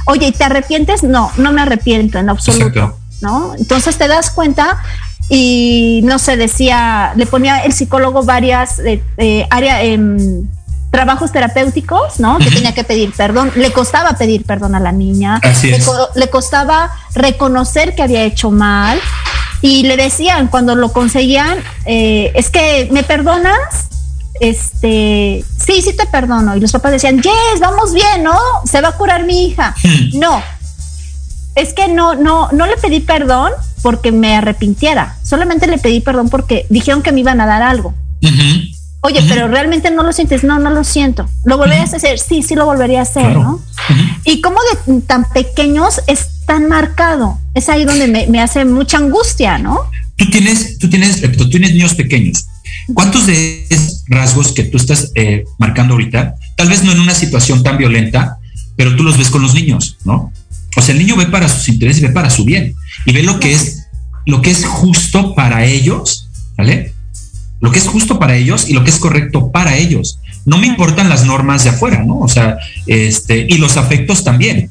[0.06, 1.04] Oye, ¿y te arrepientes?
[1.04, 3.54] No, no me arrepiento en absoluto, ¿no?
[3.56, 4.82] Entonces te das cuenta
[5.28, 10.48] y no sé, decía, le ponía el psicólogo varias eh, eh áreas, em,
[10.90, 12.38] trabajos terapéuticos, ¿no?
[12.38, 13.52] Que tenía que pedir perdón.
[13.54, 15.38] Le costaba pedir perdón a la niña.
[15.44, 15.78] Así le,
[16.16, 19.00] le, costaba reconocer que había hecho mal
[19.62, 23.88] y le decían cuando lo conseguían, eh, es que me perdonas,
[24.40, 26.56] este, sí, sí te perdono.
[26.56, 28.38] Y los papás decían, yes, vamos bien, ¿no?
[28.64, 29.74] Se va a curar mi hija.
[30.14, 30.42] No,
[31.54, 33.52] es que no, no, no le pedí perdón
[33.82, 35.16] porque me arrepintiera.
[35.22, 37.94] Solamente le pedí perdón porque dijeron que me iban a dar algo.
[39.02, 40.44] Oye, pero realmente no lo sientes.
[40.44, 41.28] No, no lo siento.
[41.44, 42.18] ¿Lo volverías a hacer?
[42.18, 43.62] Sí, sí lo volvería a hacer, ¿no?
[44.24, 47.38] Y como de tan pequeños es tan marcado.
[47.54, 49.80] Es ahí donde me, hace mucha angustia, ¿no?
[50.16, 52.46] Tú tienes, tú tienes, tú tienes niños pequeños.
[52.92, 57.14] ¿Cuántos de esos rasgos que tú estás eh, marcando ahorita, tal vez no en una
[57.14, 58.38] situación tan violenta,
[58.76, 60.32] pero tú los ves con los niños, ¿no?
[60.76, 62.74] O sea, el niño ve para sus intereses y ve para su bien
[63.06, 63.86] y ve lo que es
[64.26, 66.94] lo que es justo para ellos, ¿vale?
[67.60, 70.18] Lo que es justo para ellos y lo que es correcto para ellos.
[70.46, 72.20] No me importan las normas de afuera, ¿no?
[72.20, 72.56] O sea,
[72.86, 74.70] este, y los afectos también.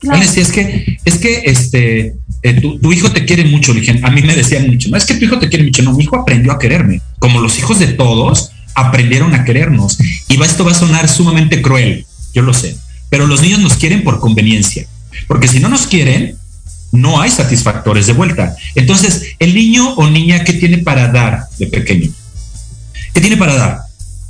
[0.00, 0.22] Claro.
[0.22, 3.72] es que, es que este, eh, tu, hijo te quiere mucho,
[4.02, 6.04] a mí me decían mucho, no es que tu hijo te quiere mucho, no, mi
[6.04, 9.98] hijo aprendió a quererme, como los hijos de todos aprendieron a querernos.
[10.28, 12.76] Y va, esto va a sonar sumamente cruel, yo lo sé,
[13.08, 14.86] pero los niños nos quieren por conveniencia,
[15.26, 16.36] porque si no nos quieren,
[16.92, 18.56] no hay satisfactores de vuelta.
[18.74, 22.10] Entonces, el niño o niña, ¿qué tiene para dar de pequeño?
[23.18, 23.80] ¿Qué tiene para dar?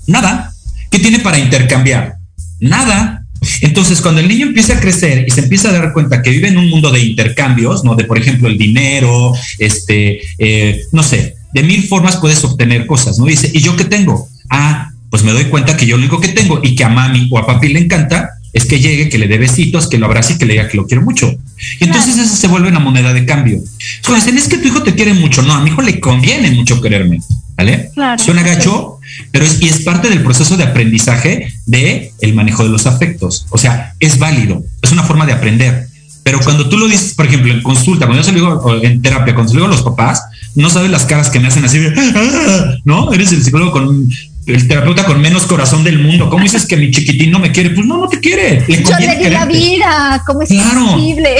[0.06, 0.54] Nada.
[0.90, 2.14] ¿Qué tiene para intercambiar?
[2.58, 3.22] Nada.
[3.60, 6.48] Entonces, cuando el niño empieza a crecer y se empieza a dar cuenta que vive
[6.48, 7.96] en un mundo de intercambios, ¿no?
[7.96, 13.18] De, por ejemplo, el dinero, este, eh, no sé, de mil formas puedes obtener cosas,
[13.18, 13.26] ¿no?
[13.26, 14.26] Dice, ¿y yo qué tengo?
[14.48, 17.28] Ah, pues me doy cuenta que yo lo único que tengo y que a mami
[17.30, 20.32] o a papi le encanta es que llegue, que le dé besitos, que lo abrace
[20.32, 21.30] y que le diga que lo quiero mucho.
[21.78, 23.60] Y entonces eso se vuelve una moneda de cambio.
[23.96, 25.42] Entonces, es que tu hijo te quiere mucho.
[25.42, 27.20] No, a mi hijo le conviene mucho quererme.
[27.58, 27.90] ¿Vale?
[27.92, 28.22] Claro.
[28.22, 29.00] Suena gacho,
[29.32, 33.46] pero es, y es parte del proceso de aprendizaje de el manejo de los afectos.
[33.50, 35.88] O sea, es válido, es una forma de aprender.
[36.22, 39.02] Pero cuando tú lo dices, por ejemplo, en consulta, cuando yo se lo digo en
[39.02, 40.22] terapia, cuando se lo digo a los papás,
[40.54, 43.12] no sabes las caras que me hacen así, ah", ¿no?
[43.12, 44.08] Eres el psicólogo con
[44.46, 46.30] el terapeuta con menos corazón del mundo.
[46.30, 47.70] ¿Cómo dices que mi chiquitín no me quiere?
[47.70, 48.64] Pues no, no te quiere.
[48.68, 50.22] Le Yo le di la vida.
[50.26, 51.36] ¿Cómo es posible?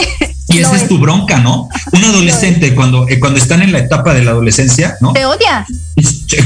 [0.48, 0.88] Y esa es.
[0.88, 1.68] tu bronca, ¿no?
[1.92, 5.12] Un adolescente cuando, eh, cuando están en la etapa de la adolescencia, ¿no?
[5.12, 5.66] Te odia.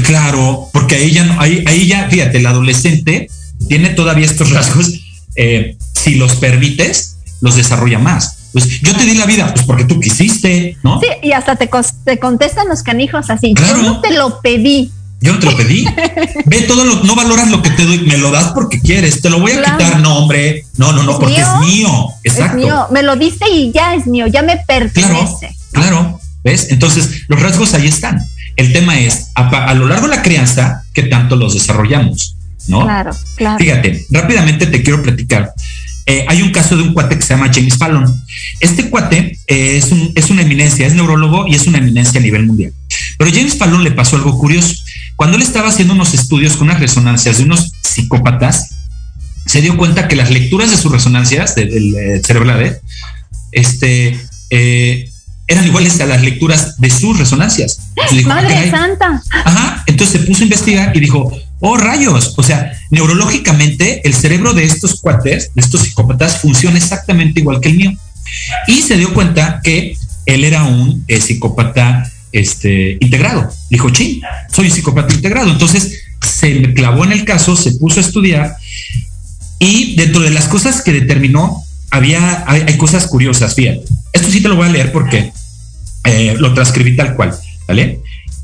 [0.03, 3.29] Claro, porque ahí ya, ahí, ahí ya, fíjate, el adolescente
[3.67, 4.91] tiene todavía estos rasgos.
[5.35, 8.37] Eh, si los permites, los desarrolla más.
[8.51, 10.99] Pues yo te di la vida, pues porque tú quisiste, ¿no?
[10.99, 11.69] Sí, y hasta te,
[12.05, 13.55] te contestan los canijos así.
[13.55, 14.91] Yo no te lo pedí.
[15.23, 15.85] Yo no te lo pedí.
[16.45, 19.21] Ve todo lo, no valoras lo que te doy, me lo das porque quieres.
[19.21, 20.65] Te lo voy a quitar, no, hombre.
[20.75, 22.09] No, no, no, porque es mío.
[22.25, 22.57] Exacto.
[22.57, 22.87] Es mío.
[22.91, 25.55] Me lo diste y ya es mío, ya me pertenece.
[25.71, 26.67] Claro, ¿ves?
[26.71, 28.19] Entonces, los rasgos ahí están.
[28.57, 32.35] El tema es, a, lo largo de la crianza, ¿qué tanto los desarrollamos?
[32.67, 32.81] ¿No?
[32.83, 33.57] Claro, claro.
[33.59, 35.53] Fíjate, rápidamente te quiero platicar
[36.05, 38.05] eh, hay un caso de un cuate que se llama James Fallon.
[38.59, 42.23] Este cuate eh, es, un, es una eminencia, es neurólogo y es una eminencia a
[42.23, 42.73] nivel mundial.
[43.17, 44.75] Pero James Fallon le pasó algo curioso.
[45.23, 48.75] Cuando él estaba haciendo unos estudios con unas resonancias de unos psicópatas,
[49.45, 52.81] se dio cuenta que las lecturas de sus resonancias del de, cerebral
[53.53, 54.19] este,
[54.49, 55.09] eh,
[55.47, 57.79] eran iguales a las lecturas de sus resonancias.
[58.25, 59.23] Madre Santa.
[59.31, 59.85] Ajá.
[59.87, 64.65] Entonces se puso a investigar y dijo, oh rayos, o sea, neurológicamente el cerebro de
[64.65, 67.93] estos cuates, de estos psicópatas, funciona exactamente igual que el mío.
[68.67, 69.95] Y se dio cuenta que
[70.25, 73.49] él era un eh, psicópata este, integrado.
[73.69, 74.21] Dijo, ching,
[74.51, 75.51] soy psicópata integrado.
[75.51, 78.57] Entonces se clavó en el caso, se puso a estudiar
[79.59, 83.55] y dentro de las cosas que determinó, había, hay, cosas curiosas.
[83.55, 83.81] Fíjate,
[84.11, 85.31] esto sí te lo voy a leer porque
[86.03, 87.33] eh, lo transcribí tal cual,
[87.67, 88.01] ¿vale?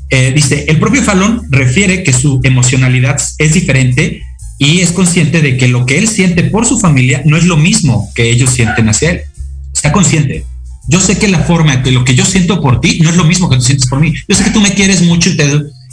[0.08, 4.22] Eh, dice, el propio Fallon refiere que su emocionalidad es diferente
[4.58, 7.56] y es consciente de que lo que él siente por su familia no es lo
[7.56, 9.20] mismo que ellos sienten hacia él.
[9.74, 10.44] Está consciente.
[10.90, 13.22] Yo sé que la forma que lo que yo siento por ti no es lo
[13.22, 14.12] mismo que tú sientes por mí.
[14.28, 15.48] Yo sé que tú me quieres mucho y, te,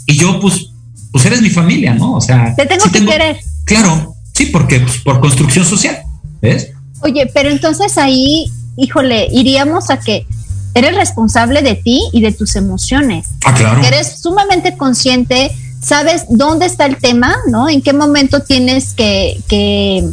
[0.07, 0.71] y yo, pues,
[1.11, 2.15] pues eres mi familia, ¿no?
[2.15, 3.37] O sea, te tengo que querer.
[3.63, 5.99] Claro, sí, porque pues, por construcción social,
[6.41, 6.71] ¿ves?
[7.01, 10.25] Oye, pero entonces ahí, híjole, iríamos a que
[10.73, 13.27] eres responsable de ti y de tus emociones.
[13.45, 13.83] Ah, claro.
[13.83, 17.69] Eres sumamente consciente, sabes dónde está el tema, ¿no?
[17.69, 20.09] En qué momento tienes que, que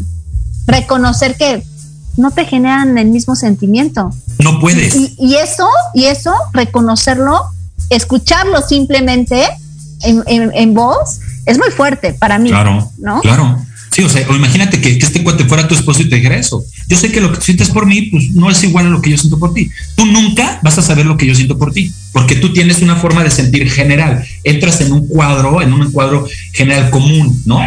[0.66, 1.62] reconocer que
[2.16, 4.10] no te generan el mismo sentimiento.
[4.38, 4.94] No puedes.
[5.18, 7.42] Y, eso, y eso, reconocerlo,
[7.90, 9.42] escucharlo simplemente
[10.02, 10.22] en,
[10.54, 12.50] en, voz, es muy fuerte para mí.
[12.50, 13.20] Claro, ¿no?
[13.20, 13.58] Claro.
[13.90, 16.36] Sí, o sea, o imagínate que, que, este cuate fuera tu esposo y te dijera
[16.36, 16.64] eso.
[16.88, 19.10] Yo sé que lo que sientes por mí, pues no es igual a lo que
[19.10, 19.70] yo siento por ti.
[19.94, 22.96] Tú nunca vas a saber lo que yo siento por ti, porque tú tienes una
[22.96, 24.24] forma de sentir general.
[24.42, 27.60] Entras en un cuadro, en un cuadro general común, ¿no?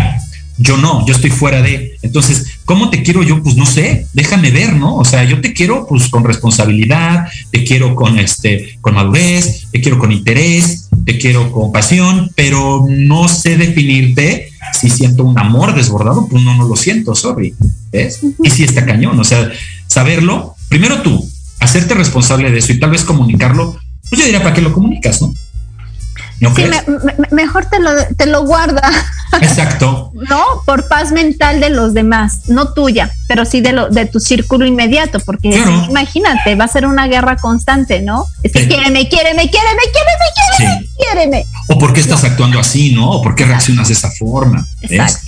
[0.57, 1.97] Yo no, yo estoy fuera de.
[2.01, 3.43] Entonces, ¿cómo te quiero yo?
[3.43, 4.95] Pues no sé, déjame ver, ¿no?
[4.95, 9.81] O sea, yo te quiero pues con responsabilidad, te quiero con este, con madurez, te
[9.81, 15.75] quiero con interés, te quiero con pasión, pero no sé definirte si siento un amor
[15.75, 17.53] desbordado, pues no, no lo siento, sorry.
[17.91, 18.19] ¿Ves?
[18.43, 19.49] Y si está cañón, o sea,
[19.87, 21.27] saberlo, primero tú,
[21.59, 23.77] hacerte responsable de eso y tal vez comunicarlo,
[24.09, 25.33] pues yo diría, ¿para qué lo comunicas, no?
[26.39, 26.63] Sí,
[27.31, 28.81] mejor te lo, te lo guarda.
[29.41, 30.11] Exacto.
[30.29, 34.19] no, por paz mental de los demás, no tuya, pero sí de, lo, de tu
[34.19, 35.49] círculo inmediato, porque
[35.89, 38.25] imagínate, va a ser una guerra constante, ¿no?
[38.43, 40.79] Es que quiere, me quiere, me quiere, me quiere,
[41.19, 43.11] me quiere, O por qué estás actuando así, ¿no?
[43.11, 44.65] O por qué reaccionas de esa forma.
[44.81, 45.27] Exacto.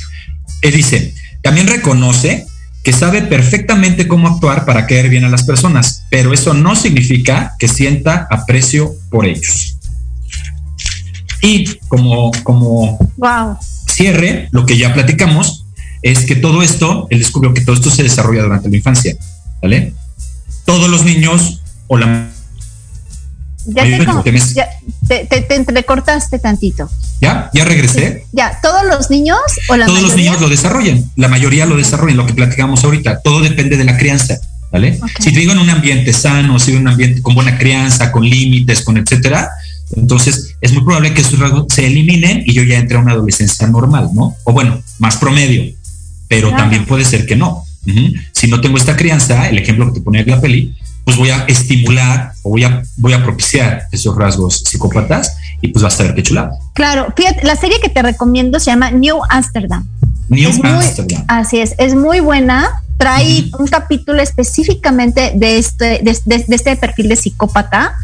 [0.62, 2.46] Él dice, también reconoce
[2.84, 7.56] que sabe perfectamente cómo actuar para caer bien a las personas, pero eso no significa
[7.60, 9.79] que sienta aprecio por ellos.
[11.42, 13.58] Y como, como wow.
[13.88, 15.66] cierre, lo que ya platicamos
[16.02, 19.16] es que todo esto, él descubrió que todo esto se desarrolla durante la infancia,
[19.62, 19.94] ¿vale?
[20.66, 22.30] Todos los niños o la
[23.66, 24.70] ya te, como, ya
[25.08, 26.90] te, te, te, entrecortaste tantito.
[27.22, 27.50] ¿Ya?
[27.54, 28.26] ¿Ya regresé?
[28.32, 30.16] Ya, ¿todos los niños o la Todos mayoría?
[30.16, 33.84] los niños lo desarrollan, la mayoría lo desarrollan, lo que platicamos ahorita, todo depende de
[33.84, 34.38] la crianza,
[34.72, 34.98] ¿vale?
[35.02, 35.16] Okay.
[35.20, 38.24] Si te digo en un ambiente sano, si en un ambiente con buena crianza, con
[38.24, 39.50] límites, con etcétera,
[39.96, 43.14] entonces es muy probable que esos rasgos se eliminen y yo ya entre a una
[43.14, 44.36] adolescencia normal, ¿no?
[44.44, 45.74] O bueno, más promedio,
[46.28, 46.64] pero claro.
[46.64, 47.64] también puede ser que no.
[47.86, 48.22] Uh -huh.
[48.34, 50.76] Si no tengo esta crianza, el ejemplo que te ponía en la peli,
[51.06, 55.82] pues voy a estimular o voy a, voy a propiciar esos rasgos psicópatas y pues
[55.82, 56.52] vas a ver qué chulada.
[56.76, 59.88] Claro, fíjate, la serie que te recomiendo se llama New Amsterdam.
[60.28, 61.26] New es Amsterdam.
[61.28, 62.70] Muy, así es, es muy buena.
[62.98, 63.60] Trae uh -huh.
[63.62, 67.96] un capítulo específicamente de este, de, de, de este perfil de psicópata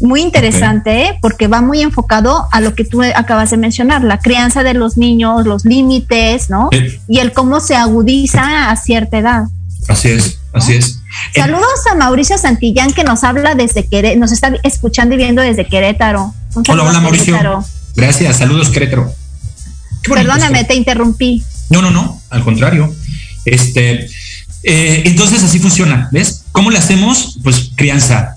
[0.00, 1.18] muy interesante okay.
[1.20, 4.96] porque va muy enfocado a lo que tú acabas de mencionar, la crianza de los
[4.96, 6.68] niños, los límites, ¿no?
[6.72, 7.00] Eh.
[7.08, 9.44] Y el cómo se agudiza a cierta edad.
[9.88, 10.58] Así es, ¿no?
[10.60, 11.00] así es.
[11.34, 15.66] Saludos a Mauricio Santillán que nos habla desde Querétaro, nos está escuchando y viendo desde
[15.66, 16.34] Querétaro.
[16.68, 17.34] Hola, hola Mauricio.
[17.34, 17.64] Querétaro.
[17.94, 19.12] Gracias, saludos Querétaro.
[20.02, 21.42] Perdóname, te interrumpí.
[21.70, 22.94] No, no, no, al contrario.
[23.44, 24.08] Este,
[24.62, 26.44] eh, entonces así funciona, ¿ves?
[26.52, 27.38] ¿Cómo le hacemos?
[27.42, 28.35] Pues crianza,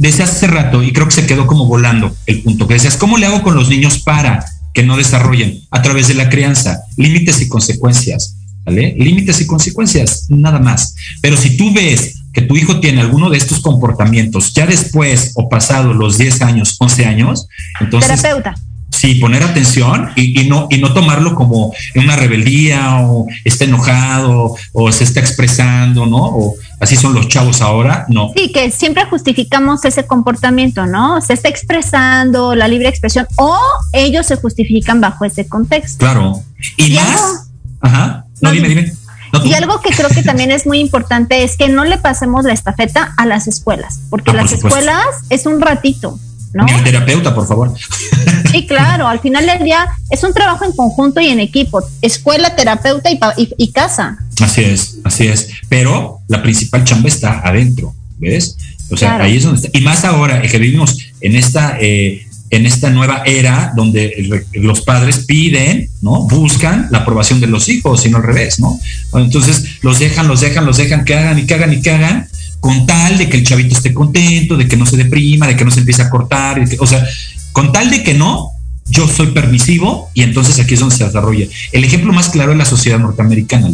[0.00, 3.18] desde hace rato, y creo que se quedó como volando el punto que decías, ¿cómo
[3.18, 5.60] le hago con los niños para que no desarrollen?
[5.70, 8.34] A través de la crianza, límites y consecuencias,
[8.64, 8.94] ¿vale?
[8.96, 10.94] Límites y consecuencias, nada más.
[11.20, 15.50] Pero si tú ves que tu hijo tiene alguno de estos comportamientos ya después o
[15.50, 17.46] pasado los 10 años, 11 años,
[17.78, 18.22] entonces...
[18.22, 18.54] Terapeuta.
[19.00, 24.54] Sí, poner atención y, y, no, y no tomarlo como una rebeldía o está enojado
[24.74, 26.18] o se está expresando, ¿no?
[26.18, 28.30] O así son los chavos ahora, no.
[28.36, 31.18] Sí, que siempre justificamos ese comportamiento, ¿no?
[31.22, 33.58] Se está expresando la libre expresión o
[33.94, 35.96] ellos se justifican bajo ese contexto.
[35.96, 36.42] Claro.
[36.76, 37.20] Y, y más.
[37.22, 37.38] Algo,
[37.80, 38.24] ajá.
[38.42, 38.92] No, dime, dime.
[39.32, 42.44] No, y algo que creo que también es muy importante es que no le pasemos
[42.44, 46.18] la estafeta a las escuelas, porque Ah, las escuelas es un ratito,
[46.52, 46.66] ¿no?
[46.66, 47.72] Al terapeuta, por favor.
[48.50, 52.54] Sí, claro, al final del día es un trabajo en conjunto y en equipo, escuela,
[52.56, 54.18] terapeuta y, y- y casa.
[54.40, 55.48] Así es, así es.
[55.68, 58.56] Pero la principal chamba está adentro, ¿ves?
[58.90, 59.24] O sea, Claro.
[59.24, 59.78] ahí es donde está.
[59.78, 65.18] Y más ahora que vivimos en esta, eh, en esta nueva era donde los padres
[65.26, 66.22] piden, ¿no?
[66.22, 68.80] Buscan la aprobación de los hijos, y no al revés, ¿no?
[69.14, 72.28] Entonces los dejan, los dejan, los dejan que hagan y que hagan y que hagan,
[72.58, 75.64] con tal de que el chavito esté contento, de que no se deprima, de que
[75.64, 77.06] no se empiece a cortar, que- o sea,
[77.52, 78.50] con tal de que no,
[78.86, 81.46] yo soy permisivo y entonces aquí es donde se desarrolla.
[81.72, 83.68] El ejemplo más claro es la sociedad norteamericana.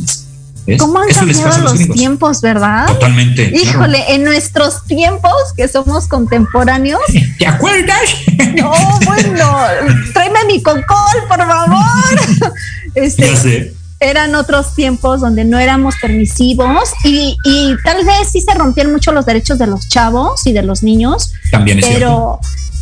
[0.66, 0.80] ¿Ves?
[0.80, 2.86] ¿Cómo han Eso cambiado los tiempos, verdad?
[2.88, 3.50] Totalmente.
[3.50, 3.64] claro.
[3.64, 7.00] Híjole, en nuestros tiempos, que somos contemporáneos,
[7.38, 8.00] ¿Te acuerdas?
[8.56, 8.72] no,
[9.06, 9.56] bueno,
[10.12, 10.84] tráeme mi cocol,
[11.28, 11.76] por favor.
[12.94, 13.74] Este, ya sé.
[14.00, 19.12] eran otros tiempos donde no éramos permisivos y, y tal vez sí se rompían mucho
[19.12, 22.40] los derechos de los chavos y de los niños, También es cierto.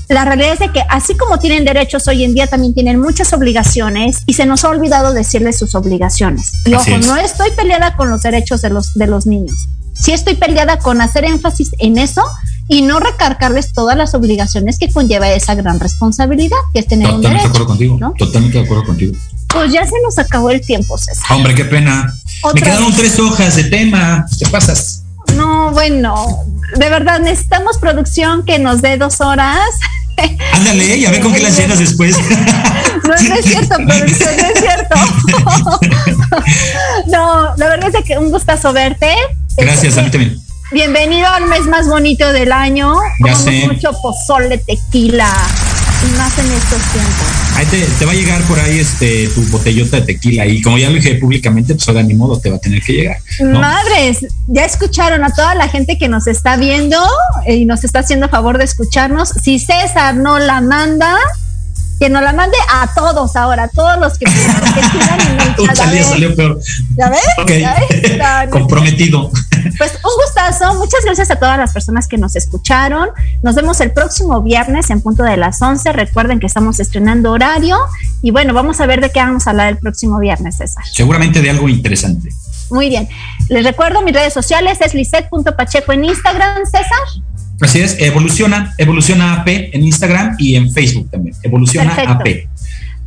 [0.09, 3.33] La realidad es de que así como tienen derechos hoy en día, también tienen muchas
[3.33, 6.53] obligaciones y se nos ha olvidado decirles sus obligaciones.
[6.67, 7.07] Y Así ojo, es.
[7.07, 9.55] no estoy peleada con los derechos de los, de los niños.
[9.95, 12.23] Sí estoy peleada con hacer énfasis en eso
[12.69, 17.17] y no recargarles todas las obligaciones que conlleva esa gran responsabilidad, que es tener un
[17.23, 17.49] Totalmente de derecho.
[17.49, 17.99] acuerdo contigo.
[18.01, 18.13] ¿no?
[18.19, 19.15] Totalmente de acuerdo contigo.
[19.49, 21.25] Pues ya se nos acabó el tiempo, César.
[21.31, 22.13] Hombre, qué pena.
[22.53, 22.97] Me quedaron vez.
[22.97, 24.27] tres hojas de tema.
[24.39, 25.04] ¿Qué pasas?
[25.37, 26.39] No, bueno,
[26.77, 29.59] de verdad necesitamos producción que nos dé dos horas.
[30.53, 32.17] Ándale, y a ver con qué las llenas después.
[33.05, 34.95] No, no es cierto, producción, no es cierto.
[37.07, 39.15] No, la verdad es que un gustazo verte.
[39.59, 40.41] Gracias, a mí también.
[40.73, 42.95] Bienvenido al mes más bonito del año.
[42.95, 43.67] Ya Comamos sé.
[43.67, 45.31] mucho pozole, tequila,
[46.17, 47.27] más en estos tiempos.
[47.57, 50.47] Ahí te, te va a llegar por ahí este tu botellota de tequila.
[50.47, 52.93] Y como ya lo dije públicamente, pues ahora ni modo te va a tener que
[52.93, 53.19] llegar.
[53.41, 53.61] ¿no?
[53.61, 56.99] Madres, ya escucharon a toda la gente que nos está viendo
[57.47, 59.31] y nos está haciendo favor de escucharnos.
[59.43, 61.17] Si César no la manda,
[61.99, 65.21] que nos la mande a todos ahora, a todos los que, que sigan
[65.71, 66.61] en Salió, peor.
[66.97, 67.21] ¿Ya ves?
[67.39, 67.51] Ok.
[67.51, 68.19] ¿Ya ves?
[68.19, 68.51] No, no.
[68.51, 69.31] Comprometido.
[69.79, 73.09] Pues un gustazo, muchas gracias a todas las personas que nos escucharon.
[73.43, 75.93] Nos vemos el próximo viernes en punto de las 11.
[75.93, 77.79] Recuerden que estamos estrenando horario
[78.23, 80.85] y bueno, vamos a ver de qué vamos a hablar el próximo viernes, César.
[80.93, 82.31] Seguramente de algo interesante.
[82.71, 83.09] Muy bien.
[83.49, 87.25] Les recuerdo mis redes sociales es lisette.pacheco en Instagram, César.
[87.61, 91.37] Así es, evoluciona, evoluciona AP en Instagram y en Facebook también.
[91.43, 92.13] Evoluciona Perfecto.
[92.13, 92.49] AP.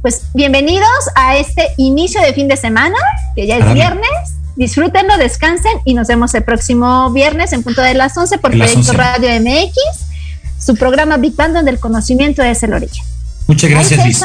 [0.02, 2.98] Pues bienvenidos a este inicio de fin de semana,
[3.36, 4.10] que ya es viernes.
[4.56, 8.72] Disfrútenlo, descansen y nos vemos el próximo viernes en punto de las 11 por las
[8.72, 9.04] Proyecto 11.
[9.04, 13.04] Radio MX, su programa Big Bang donde el conocimiento es el origen.
[13.48, 14.22] Muchas gracias, Liz.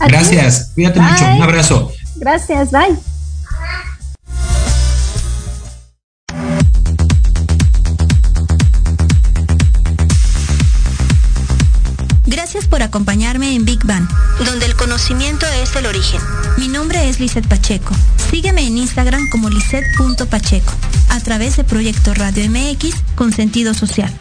[0.00, 1.24] Gracias, cuídate mucho.
[1.36, 1.92] Un abrazo.
[2.16, 3.09] Gracias, bye.
[12.90, 14.04] Acompañarme en Big Bang,
[14.44, 16.20] donde el conocimiento es el origen.
[16.58, 17.94] Mi nombre es Lizeth Pacheco.
[18.30, 20.72] Sígueme en Instagram como lisette.pacheco,
[21.08, 24.12] a través de Proyecto Radio MX con sentido social.